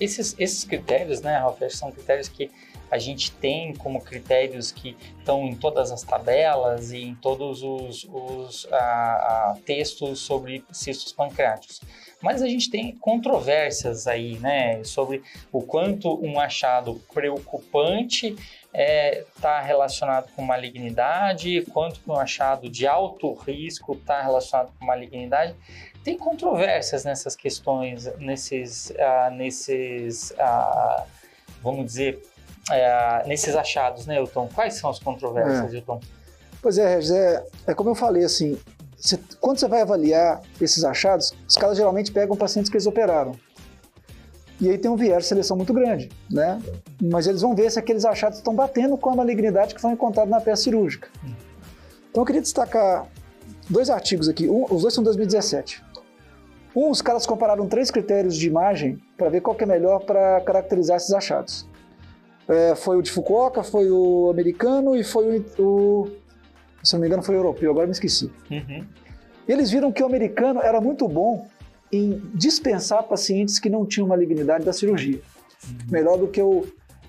esses, 0.00 0.34
esses 0.38 0.64
critérios, 0.64 1.20
né, 1.20 1.38
Ralf, 1.38 1.60
são 1.70 1.90
critérios 1.92 2.28
que 2.28 2.50
a 2.94 2.98
gente 2.98 3.32
tem 3.32 3.74
como 3.74 4.00
critérios 4.00 4.70
que 4.70 4.96
estão 5.18 5.44
em 5.48 5.56
todas 5.56 5.90
as 5.90 6.04
tabelas 6.04 6.92
e 6.92 7.02
em 7.02 7.14
todos 7.16 7.60
os, 7.60 8.04
os 8.04 8.68
a, 8.72 8.76
a, 8.76 9.56
textos 9.66 10.20
sobre 10.20 10.64
cistos 10.70 11.12
pancreáticos. 11.12 11.80
Mas 12.22 12.40
a 12.40 12.46
gente 12.46 12.70
tem 12.70 12.94
controvérsias 12.94 14.06
aí, 14.06 14.38
né, 14.38 14.84
sobre 14.84 15.24
o 15.50 15.60
quanto 15.60 16.24
um 16.24 16.38
achado 16.38 17.02
preocupante 17.12 18.28
está 18.28 18.38
é, 18.72 19.24
tá 19.40 19.60
relacionado 19.60 20.30
com 20.36 20.42
malignidade, 20.42 21.62
quanto 21.72 22.00
um 22.06 22.14
achado 22.14 22.70
de 22.70 22.86
alto 22.86 23.32
risco 23.32 23.94
está 23.94 24.22
relacionado 24.22 24.72
com 24.78 24.86
malignidade. 24.86 25.52
Tem 26.04 26.16
controvérsias 26.16 27.04
nessas 27.04 27.34
questões, 27.34 28.06
nesses, 28.18 28.90
uh, 28.90 29.30
nesses 29.32 30.30
uh, 30.32 31.02
vamos 31.60 31.86
dizer, 31.86 32.22
é, 32.70 33.24
nesses 33.26 33.54
achados, 33.54 34.06
né, 34.06 34.18
Elton? 34.18 34.48
Quais 34.54 34.74
são 34.74 34.90
as 34.90 34.98
controvérsias, 34.98 35.72
é. 35.72 35.76
Elton? 35.76 36.00
Pois 36.62 36.78
é, 36.78 36.94
Regis, 36.94 37.10
é, 37.10 37.44
é 37.66 37.74
como 37.74 37.90
eu 37.90 37.94
falei, 37.94 38.24
assim, 38.24 38.58
você, 38.96 39.18
quando 39.38 39.58
você 39.58 39.68
vai 39.68 39.82
avaliar 39.82 40.40
esses 40.60 40.82
achados, 40.82 41.34
os 41.46 41.56
caras 41.56 41.76
geralmente 41.76 42.10
pegam 42.10 42.36
pacientes 42.36 42.70
que 42.70 42.76
eles 42.76 42.86
operaram. 42.86 43.32
E 44.60 44.70
aí 44.70 44.78
tem 44.78 44.90
um 44.90 44.96
viés 44.96 45.24
de 45.24 45.28
seleção 45.28 45.56
muito 45.56 45.74
grande, 45.74 46.10
né? 46.30 46.58
Mas 47.02 47.26
eles 47.26 47.42
vão 47.42 47.54
ver 47.54 47.70
se 47.70 47.78
aqueles 47.78 48.04
achados 48.04 48.38
estão 48.38 48.54
batendo 48.54 48.96
com 48.96 49.10
a 49.10 49.16
malignidade 49.16 49.74
que 49.74 49.80
foi 49.80 49.92
encontrada 49.92 50.30
na 50.30 50.40
peça 50.40 50.62
cirúrgica. 50.62 51.08
Então 52.10 52.22
eu 52.22 52.24
queria 52.24 52.40
destacar 52.40 53.06
dois 53.68 53.90
artigos 53.90 54.28
aqui, 54.28 54.48
um, 54.48 54.64
os 54.70 54.82
dois 54.82 54.94
são 54.94 55.02
de 55.02 55.06
2017. 55.06 55.84
Um, 56.74 56.88
os 56.88 57.02
caras 57.02 57.26
compararam 57.26 57.68
três 57.68 57.90
critérios 57.90 58.36
de 58.36 58.46
imagem 58.46 58.98
para 59.18 59.28
ver 59.28 59.40
qual 59.40 59.54
que 59.54 59.64
é 59.64 59.66
melhor 59.66 60.00
para 60.00 60.40
caracterizar 60.40 60.96
esses 60.96 61.12
achados. 61.12 61.68
É, 62.48 62.74
foi 62.74 62.96
o 62.96 63.02
de 63.02 63.10
Fukuoka, 63.10 63.62
foi 63.62 63.90
o 63.90 64.28
americano 64.30 64.94
e 64.94 65.02
foi 65.02 65.38
o, 65.38 65.62
o, 65.62 66.10
Se 66.82 66.92
não 66.94 67.00
me 67.00 67.06
engano, 67.06 67.22
foi 67.22 67.34
o 67.34 67.38
europeu, 67.38 67.70
agora 67.70 67.86
me 67.86 67.92
esqueci. 67.92 68.30
Uhum. 68.50 68.84
Eles 69.48 69.70
viram 69.70 69.92
que 69.92 70.02
o 70.02 70.06
americano 70.06 70.60
era 70.60 70.80
muito 70.80 71.08
bom 71.08 71.46
em 71.90 72.20
dispensar 72.34 73.02
pacientes 73.04 73.58
que 73.58 73.70
não 73.70 73.86
tinham 73.86 74.08
malignidade 74.08 74.64
da 74.64 74.72
cirurgia. 74.72 75.20
Uhum. 75.66 75.76
Melhor 75.90 76.18
do 76.18 76.28
que 76.28 76.42
o 76.42 76.64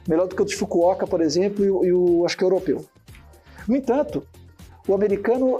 melhor 0.07 0.27
do 0.27 0.35
que 0.35 0.41
o 0.41 0.45
de 0.45 0.55
Fukuoka, 0.55 1.07
por 1.07 1.19
exemplo, 1.19 1.65
e 1.65 1.69
o, 1.69 1.85
e 1.85 1.91
o 1.91 2.25
acho 2.25 2.37
que 2.37 2.43
o 2.43 2.45
europeu. 2.45 2.85
No 3.67 3.75
entanto, 3.75 4.23
o 4.87 4.93
americano 4.93 5.59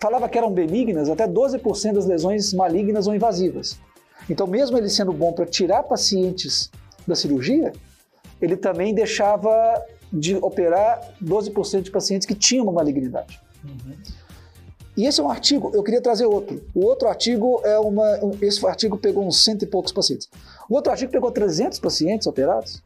falava 0.00 0.28
que 0.28 0.36
eram 0.36 0.50
benignas 0.50 1.08
até 1.08 1.28
12% 1.28 1.92
das 1.92 2.06
lesões 2.06 2.52
malignas 2.52 3.06
ou 3.06 3.14
invasivas. 3.14 3.78
Então, 4.28 4.48
mesmo 4.48 4.76
ele 4.76 4.88
sendo 4.88 5.12
bom 5.12 5.32
para 5.32 5.46
tirar 5.46 5.84
pacientes 5.84 6.70
da 7.06 7.14
cirurgia, 7.14 7.72
ele 8.42 8.56
também 8.56 8.92
deixava 8.94 9.50
de 10.12 10.36
operar 10.36 11.00
12% 11.22 11.82
de 11.82 11.90
pacientes 11.90 12.26
que 12.26 12.34
tinham 12.34 12.64
uma 12.64 12.72
malignidade. 12.72 13.40
Uhum. 13.64 13.94
E 14.96 15.06
esse 15.06 15.20
é 15.20 15.24
um 15.24 15.30
artigo, 15.30 15.70
eu 15.72 15.82
queria 15.82 16.02
trazer 16.02 16.26
outro. 16.26 16.62
O 16.74 16.84
outro 16.84 17.08
artigo 17.08 17.60
é 17.64 17.78
uma. 17.78 18.18
Esse 18.42 18.66
artigo 18.66 18.98
pegou 18.98 19.26
uns 19.26 19.42
cento 19.42 19.62
e 19.62 19.66
poucos 19.66 19.90
pacientes. 19.90 20.28
O 20.68 20.74
outro 20.74 20.92
artigo 20.92 21.10
pegou 21.10 21.30
300 21.30 21.78
pacientes 21.78 22.26
operados. 22.26 22.82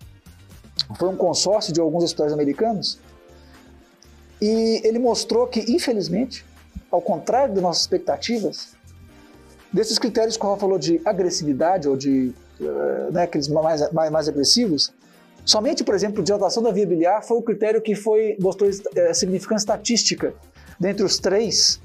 Foi 0.96 1.08
um 1.08 1.16
consórcio 1.16 1.72
de 1.72 1.80
alguns 1.80 2.04
hospitais 2.04 2.32
americanos. 2.32 3.00
E 4.40 4.82
ele 4.84 5.00
mostrou 5.00 5.48
que, 5.48 5.60
infelizmente, 5.72 6.44
ao 6.90 7.00
contrário 7.00 7.54
das 7.54 7.62
nossas 7.62 7.82
expectativas, 7.82 8.76
desses 9.72 9.98
critérios 9.98 10.36
que 10.36 10.44
o 10.44 10.48
Rafa 10.48 10.60
falou 10.60 10.78
de 10.78 11.00
agressividade 11.04 11.88
ou 11.88 11.96
de 11.96 12.32
eh, 12.60 13.10
né, 13.10 13.22
aqueles 13.24 13.48
mais, 13.48 13.92
mais, 13.92 14.10
mais 14.10 14.28
agressivos, 14.28 14.92
Somente, 15.46 15.84
por 15.84 15.94
exemplo, 15.94 16.24
dilatação 16.24 16.60
da 16.60 16.72
via 16.72 16.84
biliar 16.84 17.22
foi 17.22 17.36
o 17.36 17.42
critério 17.42 17.80
que 17.80 17.94
foi 17.94 18.36
mostrou 18.40 18.68
é, 18.96 19.14
significância 19.14 19.62
estatística 19.62 20.34
dentre 20.78 21.04
os 21.04 21.18
três 21.18 21.80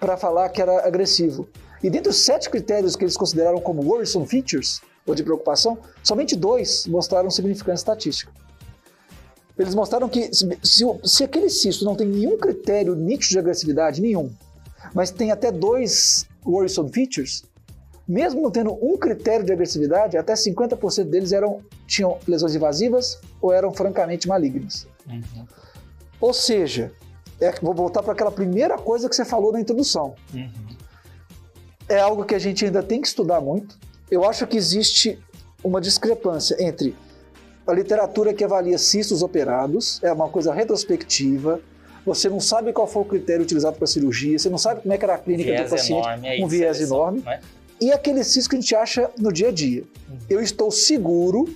para 0.00 0.16
falar 0.16 0.48
que 0.48 0.62
era 0.62 0.86
agressivo. 0.86 1.46
E 1.82 1.90
dentre 1.90 2.08
os 2.08 2.24
sete 2.24 2.48
critérios 2.48 2.96
que 2.96 3.04
eles 3.04 3.18
consideraram 3.18 3.60
como 3.60 3.82
worrisome 3.82 4.26
features, 4.26 4.80
ou 5.06 5.14
de 5.14 5.22
preocupação, 5.22 5.76
somente 6.02 6.34
dois 6.34 6.86
mostraram 6.86 7.30
significância 7.30 7.82
estatística. 7.82 8.32
Eles 9.58 9.74
mostraram 9.74 10.08
que 10.08 10.34
se, 10.34 10.48
se, 10.62 10.84
se 11.04 11.24
aquele 11.24 11.50
cisto 11.50 11.84
não 11.84 11.94
tem 11.94 12.06
nenhum 12.06 12.38
critério 12.38 12.94
nítido 12.94 13.32
de 13.32 13.38
agressividade, 13.38 14.00
nenhum, 14.00 14.30
mas 14.94 15.10
tem 15.10 15.30
até 15.30 15.52
dois 15.52 16.26
worrisome 16.46 16.90
features, 16.90 17.44
mesmo 18.10 18.42
não 18.42 18.50
tendo 18.50 18.76
um 18.84 18.98
critério 18.98 19.46
de 19.46 19.52
agressividade, 19.52 20.16
até 20.16 20.32
50% 20.32 21.04
deles 21.04 21.30
eram, 21.30 21.60
tinham 21.86 22.18
lesões 22.26 22.56
invasivas 22.56 23.20
ou 23.40 23.52
eram 23.52 23.72
francamente 23.72 24.26
malignas. 24.26 24.88
Uhum. 25.08 25.46
Ou 26.20 26.34
seja, 26.34 26.92
é, 27.40 27.52
vou 27.62 27.72
voltar 27.72 28.02
para 28.02 28.12
aquela 28.12 28.32
primeira 28.32 28.76
coisa 28.76 29.08
que 29.08 29.14
você 29.14 29.24
falou 29.24 29.52
na 29.52 29.60
introdução. 29.60 30.16
Uhum. 30.34 30.50
É 31.88 32.00
algo 32.00 32.24
que 32.24 32.34
a 32.34 32.38
gente 32.40 32.64
ainda 32.64 32.82
tem 32.82 33.00
que 33.00 33.06
estudar 33.06 33.40
muito. 33.40 33.78
Eu 34.10 34.28
acho 34.28 34.44
que 34.44 34.56
existe 34.56 35.16
uma 35.62 35.80
discrepância 35.80 36.56
entre 36.58 36.96
a 37.64 37.72
literatura 37.72 38.34
que 38.34 38.42
avalia 38.42 38.76
cistos 38.76 39.22
operados, 39.22 40.02
é 40.02 40.12
uma 40.12 40.28
coisa 40.28 40.52
retrospectiva, 40.52 41.60
você 42.04 42.28
não 42.28 42.40
sabe 42.40 42.72
qual 42.72 42.88
foi 42.88 43.02
o 43.02 43.04
critério 43.04 43.42
utilizado 43.44 43.76
para 43.76 43.84
a 43.84 43.88
cirurgia, 43.88 44.36
você 44.36 44.48
não 44.48 44.58
sabe 44.58 44.80
como 44.80 44.92
é 44.92 44.98
que 44.98 45.04
era 45.04 45.14
a 45.14 45.18
clínica 45.18 45.62
do 45.62 45.70
paciente, 45.70 46.06
enorme, 46.08 46.40
é 46.40 46.44
um 46.44 46.48
viés 46.48 46.80
enorme. 46.80 47.20
Né? 47.20 47.40
E 47.80 47.92
aquele 47.92 48.22
cisto 48.22 48.50
que 48.50 48.56
a 48.56 48.60
gente 48.60 48.74
acha 48.74 49.10
no 49.18 49.32
dia 49.32 49.48
a 49.48 49.52
dia. 49.52 49.82
Uhum. 50.08 50.18
Eu 50.28 50.40
estou 50.40 50.70
seguro 50.70 51.48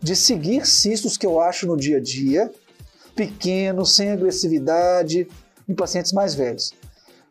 de 0.00 0.16
seguir 0.16 0.66
cistos 0.66 1.16
que 1.16 1.26
eu 1.26 1.40
acho 1.40 1.66
no 1.66 1.76
dia 1.76 1.98
a 1.98 2.00
dia, 2.00 2.50
pequenos, 3.14 3.94
sem 3.94 4.10
agressividade, 4.10 5.28
em 5.68 5.74
pacientes 5.74 6.12
mais 6.12 6.34
velhos. 6.34 6.72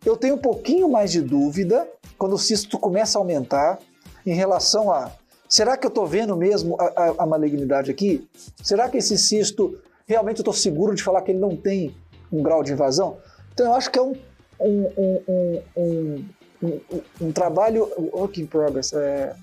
Eu 0.05 0.15
tenho 0.15 0.35
um 0.35 0.39
pouquinho 0.39 0.87
mais 0.87 1.11
de 1.11 1.21
dúvida 1.21 1.87
quando 2.17 2.33
o 2.33 2.37
cisto 2.37 2.77
começa 2.77 3.17
a 3.17 3.21
aumentar 3.21 3.79
em 4.25 4.33
relação 4.33 4.91
a 4.91 5.11
será 5.47 5.75
que 5.75 5.85
eu 5.85 5.89
estou 5.89 6.05
vendo 6.05 6.37
mesmo 6.37 6.77
a, 6.79 6.85
a, 6.85 7.23
a, 7.23 7.25
malignidade 7.25 7.89
aqui? 7.89 8.29
Será 8.61 8.87
que 8.87 8.97
esse 8.97 9.17
cisto 9.17 9.79
realmente 10.05 10.37
eu 10.37 10.41
estou 10.43 10.53
seguro 10.53 10.93
de 10.93 11.01
falar 11.01 11.23
que 11.23 11.31
ele 11.31 11.39
não 11.39 11.55
tem 11.55 11.95
um 12.31 12.43
grau 12.43 12.63
de 12.63 12.71
invasão? 12.71 13.17
Então 13.51 13.65
eu 13.65 13.73
acho 13.73 13.89
que 13.89 13.97
é 13.97 14.01
um, 14.01 14.13
um, 14.59 15.21
um, 15.27 15.61
um 15.75 16.25
um, 16.61 16.79
um, 17.21 17.31
trabalho 17.31 17.91
work 18.13 18.41
in 18.41 18.45
progress. 18.45 18.93
É, 18.93 19.35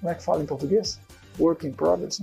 como 0.00 0.12
é 0.12 0.14
que 0.14 0.22
fala 0.22 0.42
em 0.42 0.46
português? 0.46 1.00
Work 1.38 1.66
in 1.66 1.72
progress? 1.72 2.20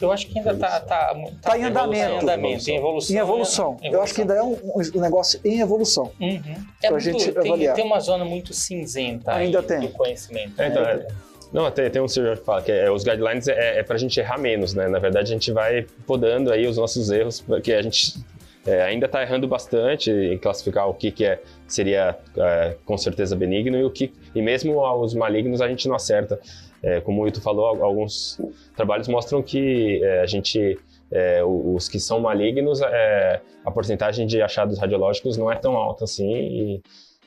Eu 0.00 0.12
acho 0.12 0.28
que 0.28 0.38
ainda 0.38 0.52
está 0.52 0.80
tá, 0.80 1.12
tá, 1.12 1.30
tá, 1.42 1.58
em 1.58 1.64
andamento. 1.64 2.12
Em 2.12 2.18
andamento, 2.18 2.70
em 2.70 2.76
evolução. 2.76 3.16
Em 3.16 3.18
evolução. 3.18 3.76
Né? 3.82 3.90
Eu 3.92 4.00
acho 4.00 4.14
que 4.14 4.20
ainda 4.20 4.34
é 4.34 4.42
um, 4.42 4.56
um 4.74 5.00
negócio 5.00 5.40
em 5.44 5.60
evolução. 5.60 6.12
Uhum. 6.20 6.40
É 6.82 6.90
muito, 6.90 7.02
gente 7.02 7.32
tem, 7.32 7.46
avaliar. 7.46 7.74
tem 7.74 7.84
uma 7.84 7.98
zona 7.98 8.24
muito 8.24 8.54
cinzenta 8.54 9.32
ainda 9.32 9.60
tem. 9.62 9.80
do 9.80 9.88
conhecimento. 9.88 10.60
É, 10.60 10.68
então, 10.68 10.82
é, 10.82 11.06
não, 11.52 11.68
tem, 11.70 11.90
tem 11.90 12.00
um 12.00 12.06
senhor 12.06 12.36
que 12.36 12.44
fala 12.44 12.62
que 12.62 12.70
é, 12.70 12.88
os 12.90 13.02
guidelines 13.02 13.48
é, 13.48 13.80
é 13.80 13.82
para 13.82 13.96
a 13.96 13.98
gente 13.98 14.20
errar 14.20 14.38
menos, 14.38 14.72
né? 14.72 14.86
Na 14.86 15.00
verdade, 15.00 15.30
a 15.30 15.34
gente 15.34 15.50
vai 15.50 15.84
podando 16.06 16.52
aí 16.52 16.66
os 16.66 16.76
nossos 16.76 17.10
erros, 17.10 17.40
porque 17.40 17.72
a 17.72 17.82
gente 17.82 18.22
é, 18.64 18.82
ainda 18.82 19.06
está 19.06 19.22
errando 19.22 19.48
bastante 19.48 20.10
em 20.10 20.38
classificar 20.38 20.88
o 20.88 20.94
que, 20.94 21.10
que 21.10 21.24
é, 21.24 21.40
seria 21.72 22.18
é, 22.36 22.76
com 22.84 22.96
certeza 22.96 23.36
benigno 23.36 23.76
e 23.76 23.84
o 23.84 23.90
que 23.90 24.12
e 24.34 24.42
mesmo 24.42 24.80
aos 24.80 25.14
malignos 25.14 25.60
a 25.60 25.68
gente 25.68 25.88
não 25.88 25.94
acerta. 25.94 26.40
É, 26.82 27.00
como 27.00 27.22
o 27.22 27.26
Ito 27.26 27.40
falou, 27.40 27.66
alguns 27.82 28.40
trabalhos 28.76 29.08
mostram 29.08 29.42
que 29.42 30.00
é, 30.02 30.20
a 30.20 30.26
gente 30.26 30.78
é, 31.10 31.42
os 31.44 31.88
que 31.88 31.98
são 31.98 32.20
malignos, 32.20 32.80
é, 32.80 33.40
a 33.64 33.70
porcentagem 33.70 34.26
de 34.26 34.40
achados 34.42 34.78
radiológicos 34.78 35.36
não 35.36 35.50
é 35.50 35.56
tão 35.56 35.76
alta 35.76 36.04
assim. 36.04 36.30
E, 36.30 36.82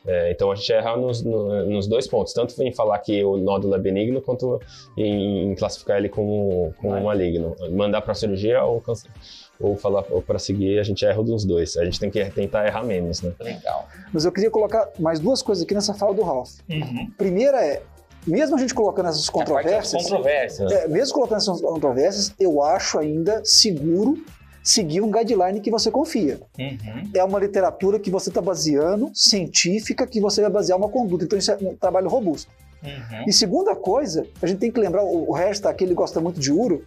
é, 0.06 0.32
então 0.32 0.52
a 0.52 0.56
gente 0.56 0.72
erra 0.74 0.98
nos, 0.98 1.22
no, 1.22 1.66
nos, 1.66 1.88
dois 1.88 2.08
pontos, 2.08 2.34
tanto 2.34 2.60
em 2.64 2.72
falar 2.72 2.98
que 3.00 3.24
o 3.24 3.38
nódulo 3.38 3.76
é 3.76 3.80
benigno, 3.80 4.22
quanto 4.22 4.60
em, 4.98 5.52
em 5.52 5.56
classificar 5.56 5.98
ele 5.98 6.10
como, 6.10 6.74
como 6.82 7.00
maligno. 7.02 7.56
Mandar 7.72 8.02
para 8.02 8.14
a 8.14 8.16
cirurgia 8.16 8.64
ou 8.64 8.82
ou 9.60 9.78
falar 9.78 10.04
para 10.04 10.40
seguir, 10.40 10.80
a 10.80 10.84
gente 10.84 11.06
erra 11.06 11.22
dos 11.22 11.46
dois. 11.46 11.78
A 11.78 11.86
gente 11.86 12.00
tem 12.00 12.10
que 12.10 12.24
tentar 12.32 12.66
errar 12.66 12.84
menos, 12.84 13.22
né? 13.22 13.32
Legal. 13.40 13.88
Mas 14.12 14.26
eu 14.26 14.32
queria 14.32 14.50
colocar 14.50 14.90
mais 14.98 15.20
duas 15.20 15.44
coisas 15.44 15.64
aqui 15.64 15.76
nessa 15.76 15.94
fala 15.94 16.16
do 16.16 16.24
Ralph. 16.24 16.54
Uhum. 16.68 17.12
Primeira 17.16 17.64
é, 17.64 17.84
mesmo 18.26 18.56
a 18.56 18.60
gente 18.60 18.74
colocando 18.74 19.10
essas 19.10 19.30
controvérsias, 19.30 20.04
controvérsias. 20.04 20.72
É, 20.72 20.88
mesmo 20.88 21.14
colocando 21.14 21.38
essas 21.38 21.62
controvérsias, 21.62 22.34
eu 22.40 22.62
acho 22.62 22.98
ainda 23.00 23.42
seguro 23.44 24.18
seguir 24.64 25.02
um 25.02 25.12
guideline 25.12 25.60
que 25.60 25.72
você 25.72 25.90
confia. 25.90 26.40
Uhum. 26.58 27.10
É 27.14 27.24
uma 27.24 27.40
literatura 27.40 28.00
que 28.00 28.12
você 28.12 28.30
está 28.30 28.42
baseando, 28.42 29.12
científica, 29.14 30.06
que 30.06 30.20
você 30.20 30.42
vai 30.42 30.50
basear 30.50 30.78
uma 30.78 30.90
conduta. 30.90 31.24
Então 31.24 31.38
isso 31.38 31.52
é 31.52 31.58
um 31.62 31.76
trabalho 31.76 32.10
robusto. 32.10 32.52
Uhum. 32.84 33.26
E 33.28 33.34
segunda 33.34 33.76
coisa, 33.76 34.26
a 34.42 34.48
gente 34.48 34.60
tem 34.60 34.72
que 34.72 34.80
lembrar, 34.80 35.04
o 35.04 35.32
Harris 35.32 35.58
está 35.58 35.70
aqui, 35.70 35.84
ele 35.84 35.94
gosta 35.94 36.20
muito 36.20 36.40
de 36.40 36.52
Uro. 36.52 36.86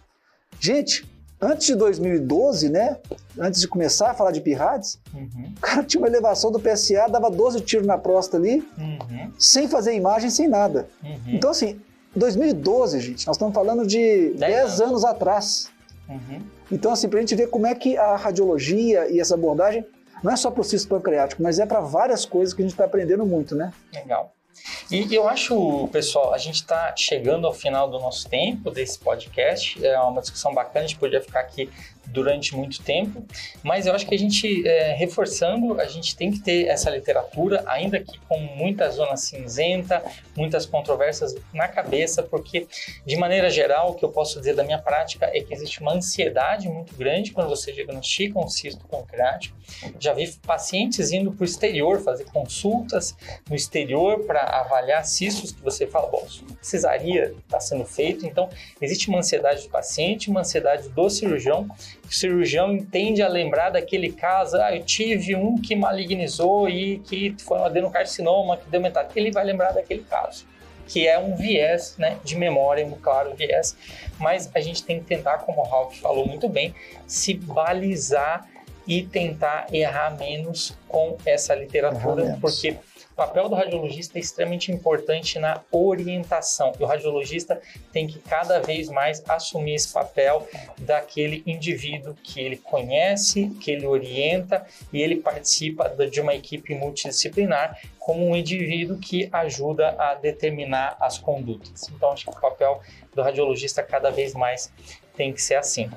Gente, 0.59 1.09
antes 1.41 1.67
de 1.67 1.75
2012, 1.75 2.69
né? 2.69 2.97
Antes 3.37 3.61
de 3.61 3.67
começar 3.67 4.11
a 4.11 4.13
falar 4.13 4.31
de 4.31 4.41
pirrades, 4.41 4.99
uhum. 5.13 5.53
o 5.57 5.61
cara 5.61 5.83
tinha 5.83 6.01
uma 6.01 6.07
elevação 6.07 6.51
do 6.51 6.59
PSA, 6.59 7.07
dava 7.09 7.29
12 7.29 7.61
tiros 7.61 7.85
na 7.85 7.97
próstata 7.97 8.37
ali, 8.37 8.65
uhum. 8.77 9.31
sem 9.37 9.67
fazer 9.67 9.93
imagem, 9.93 10.29
sem 10.29 10.47
nada. 10.47 10.87
Uhum. 11.03 11.17
Então, 11.27 11.49
assim, 11.49 11.79
2012, 12.15 12.99
gente, 12.99 13.27
nós 13.27 13.35
estamos 13.35 13.53
falando 13.53 13.85
de 13.85 14.31
10, 14.31 14.39
10 14.39 14.63
anos. 14.63 14.81
anos 14.81 15.05
atrás. 15.05 15.69
Então, 16.71 16.91
assim, 16.91 17.07
para 17.07 17.19
a 17.19 17.21
gente 17.21 17.35
ver 17.35 17.47
como 17.47 17.67
é 17.67 17.75
que 17.75 17.97
a 17.97 18.15
radiologia 18.15 19.09
e 19.11 19.19
essa 19.19 19.35
abordagem 19.35 19.85
não 20.23 20.31
é 20.31 20.35
só 20.35 20.49
para 20.49 20.61
o 20.61 20.63
cisto 20.63 20.87
pancreático, 20.87 21.43
mas 21.43 21.59
é 21.59 21.65
para 21.65 21.81
várias 21.81 22.25
coisas 22.25 22.53
que 22.53 22.61
a 22.61 22.65
gente 22.65 22.73
está 22.73 22.85
aprendendo 22.85 23.25
muito, 23.25 23.55
né? 23.55 23.71
Legal. 23.93 24.33
E 24.89 25.13
eu 25.13 25.27
acho, 25.27 25.87
pessoal, 25.91 26.33
a 26.33 26.37
gente 26.37 26.55
está 26.55 26.95
chegando 26.95 27.45
ao 27.45 27.53
final 27.53 27.89
do 27.89 27.99
nosso 27.99 28.27
tempo 28.29 28.71
desse 28.71 28.97
podcast. 28.97 29.85
É 29.85 29.99
uma 29.99 30.21
discussão 30.21 30.53
bacana, 30.53 30.85
a 30.85 30.87
gente 30.87 30.97
podia 30.97 31.21
ficar 31.21 31.41
aqui 31.41 31.69
durante 32.07 32.55
muito 32.55 32.81
tempo, 32.81 33.25
mas 33.63 33.85
eu 33.85 33.93
acho 33.93 34.05
que 34.05 34.15
a 34.15 34.17
gente, 34.17 34.67
é, 34.67 34.93
reforçando, 34.93 35.79
a 35.79 35.85
gente 35.85 36.15
tem 36.15 36.31
que 36.31 36.39
ter 36.39 36.67
essa 36.67 36.89
literatura, 36.89 37.63
ainda 37.67 37.99
que 37.99 38.17
com 38.27 38.39
muita 38.39 38.89
zona 38.89 39.17
cinzenta, 39.17 40.03
muitas 40.35 40.65
controvérsias 40.65 41.35
na 41.53 41.67
cabeça, 41.67 42.23
porque, 42.23 42.67
de 43.05 43.15
maneira 43.15 43.49
geral, 43.49 43.91
o 43.91 43.95
que 43.95 44.05
eu 44.05 44.09
posso 44.09 44.39
dizer 44.39 44.55
da 44.55 44.63
minha 44.63 44.79
prática 44.79 45.25
é 45.33 45.41
que 45.41 45.53
existe 45.53 45.81
uma 45.81 45.93
ansiedade 45.93 46.69
muito 46.69 46.95
grande 46.95 47.31
quando 47.31 47.49
você 47.49 47.71
diagnostica 47.71 48.39
um 48.39 48.47
cisto 48.47 48.85
pancreático. 48.87 49.55
Já 49.99 50.13
vi 50.13 50.31
pacientes 50.45 51.11
indo 51.11 51.31
para 51.31 51.41
o 51.41 51.45
exterior 51.45 52.01
fazer 52.01 52.25
consultas 52.25 53.15
no 53.49 53.55
exterior 53.55 54.23
para 54.25 54.41
avaliar 54.41 55.05
cistos 55.05 55.51
que 55.51 55.61
você 55.61 55.87
fala, 55.87 56.07
bom, 56.07 56.25
cesaria 56.61 57.33
está 57.45 57.59
sendo 57.59 57.85
feito, 57.85 58.25
então 58.25 58.49
existe 58.81 59.09
uma 59.09 59.19
ansiedade 59.19 59.63
do 59.63 59.69
paciente, 59.69 60.29
uma 60.29 60.41
ansiedade 60.41 60.89
do 60.89 61.09
cirurgião 61.09 61.67
o 62.07 62.13
cirurgião 62.13 62.71
entende 62.73 63.21
a 63.21 63.27
lembrar 63.27 63.71
daquele 63.71 64.11
caso, 64.11 64.57
ah, 64.57 64.75
eu 64.75 64.83
tive 64.83 65.35
um 65.35 65.55
que 65.57 65.75
malignizou 65.75 66.69
e 66.69 66.99
que 66.99 67.35
foi 67.39 67.59
um 67.59 67.65
adenocarcinoma 67.65 68.57
que 68.57 68.69
deu 68.69 68.81
metade. 68.81 69.09
Ele 69.15 69.31
vai 69.31 69.43
lembrar 69.43 69.71
daquele 69.71 70.03
caso, 70.03 70.45
que 70.87 71.07
é 71.07 71.17
um 71.17 71.35
viés 71.35 71.95
né, 71.97 72.17
de 72.23 72.35
memória, 72.35 72.85
um 72.85 72.91
claro 72.91 73.35
viés, 73.35 73.75
mas 74.19 74.49
a 74.53 74.59
gente 74.59 74.83
tem 74.83 74.99
que 74.99 75.05
tentar, 75.05 75.39
como 75.39 75.61
o 75.61 75.63
Ralph 75.63 75.95
falou 75.97 76.27
muito 76.27 76.47
bem, 76.47 76.73
se 77.07 77.33
balizar 77.33 78.47
e 78.87 79.01
tentar 79.03 79.67
errar 79.73 80.15
menos 80.17 80.77
com 80.87 81.17
essa 81.25 81.55
literatura, 81.55 82.37
porque 82.39 82.77
o 83.15 83.23
papel 83.25 83.47
do 83.47 83.55
radiologista 83.55 84.17
é 84.17 84.21
extremamente 84.21 84.73
importante 84.73 85.39
na 85.39 85.61
orientação. 85.71 86.73
E 86.77 86.83
o 86.83 86.85
radiologista 86.85 87.61
tem 87.93 88.05
que 88.05 88.19
cada 88.19 88.59
vez 88.59 88.89
mais 88.89 89.23
assumir 89.25 89.75
esse 89.75 89.93
papel 89.93 90.45
daquele 90.79 91.41
indivíduo 91.47 92.13
que 92.21 92.41
ele 92.41 92.57
conhece, 92.57 93.51
que 93.61 93.71
ele 93.71 93.87
orienta 93.87 94.67
e 94.91 95.01
ele 95.01 95.15
participa 95.15 95.87
de 95.87 96.19
uma 96.19 96.35
equipe 96.35 96.75
multidisciplinar 96.75 97.79
como 97.97 98.27
um 98.27 98.35
indivíduo 98.35 98.97
que 98.97 99.29
ajuda 99.31 99.95
a 99.97 100.15
determinar 100.15 100.97
as 100.99 101.17
condutas. 101.17 101.89
Então, 101.95 102.11
acho 102.11 102.25
que 102.25 102.37
o 102.37 102.41
papel 102.41 102.81
do 103.15 103.21
radiologista 103.21 103.81
cada 103.81 104.09
vez 104.09 104.33
mais 104.33 104.69
tem 105.15 105.33
que 105.33 105.41
ser 105.41 105.55
assim. 105.55 105.89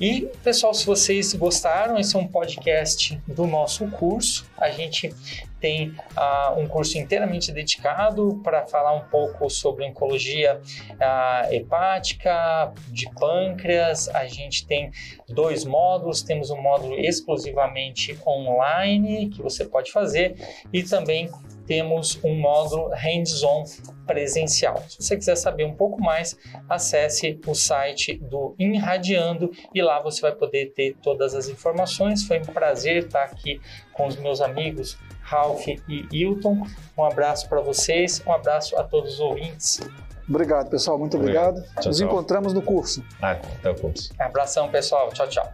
E, 0.00 0.30
pessoal, 0.44 0.72
se 0.72 0.86
vocês 0.86 1.34
gostaram, 1.34 1.98
esse 1.98 2.14
é 2.14 2.18
um 2.18 2.28
podcast 2.28 3.20
do 3.26 3.48
nosso 3.48 3.88
curso. 3.88 4.48
A 4.56 4.70
gente 4.70 5.12
tem 5.60 5.88
uh, 5.88 6.56
um 6.56 6.68
curso 6.68 6.96
inteiramente 6.96 7.50
dedicado 7.50 8.40
para 8.44 8.64
falar 8.64 8.92
um 8.92 9.08
pouco 9.08 9.50
sobre 9.50 9.84
oncologia 9.84 10.60
uh, 10.60 11.52
hepática, 11.52 12.72
de 12.88 13.10
pâncreas. 13.14 14.08
A 14.10 14.26
gente 14.26 14.64
tem 14.66 14.92
dois 15.28 15.64
módulos, 15.64 16.22
temos 16.22 16.50
um 16.50 16.62
módulo 16.62 16.94
exclusivamente 16.94 18.16
online 18.24 19.30
que 19.30 19.42
você 19.42 19.64
pode 19.64 19.90
fazer 19.90 20.36
e 20.72 20.84
também 20.84 21.28
temos 21.68 22.18
um 22.24 22.34
módulo 22.34 22.88
hands-on 22.94 23.64
presencial. 24.06 24.82
Se 24.88 25.02
você 25.02 25.16
quiser 25.16 25.36
saber 25.36 25.64
um 25.64 25.74
pouco 25.74 26.02
mais, 26.02 26.36
acesse 26.68 27.38
o 27.46 27.54
site 27.54 28.16
do 28.16 28.56
Inradiando 28.58 29.52
e 29.74 29.82
lá 29.82 30.00
você 30.02 30.22
vai 30.22 30.32
poder 30.32 30.72
ter 30.72 30.96
todas 31.02 31.34
as 31.34 31.46
informações. 31.48 32.24
Foi 32.24 32.38
um 32.38 32.46
prazer 32.46 33.04
estar 33.04 33.24
aqui 33.24 33.60
com 33.92 34.06
os 34.06 34.16
meus 34.16 34.40
amigos 34.40 34.98
Ralph 35.20 35.68
e 35.68 36.08
Hilton. 36.10 36.62
Um 36.96 37.04
abraço 37.04 37.46
para 37.48 37.60
vocês, 37.60 38.22
um 38.26 38.32
abraço 38.32 38.76
a 38.78 38.82
todos 38.82 39.14
os 39.14 39.20
ouvintes. 39.20 39.80
Obrigado, 40.26 40.70
pessoal. 40.70 40.98
Muito 40.98 41.16
obrigado. 41.18 41.58
obrigado. 41.58 41.74
Tchau, 41.74 41.88
Nos 41.88 41.98
tchau. 41.98 42.06
encontramos 42.06 42.54
no 42.54 42.62
curso. 42.62 43.04
Ah, 43.20 43.32
até 43.32 43.70
o 43.70 43.74
curso. 43.74 44.10
Abração, 44.18 44.70
pessoal. 44.70 45.10
Tchau, 45.12 45.28
tchau. 45.28 45.52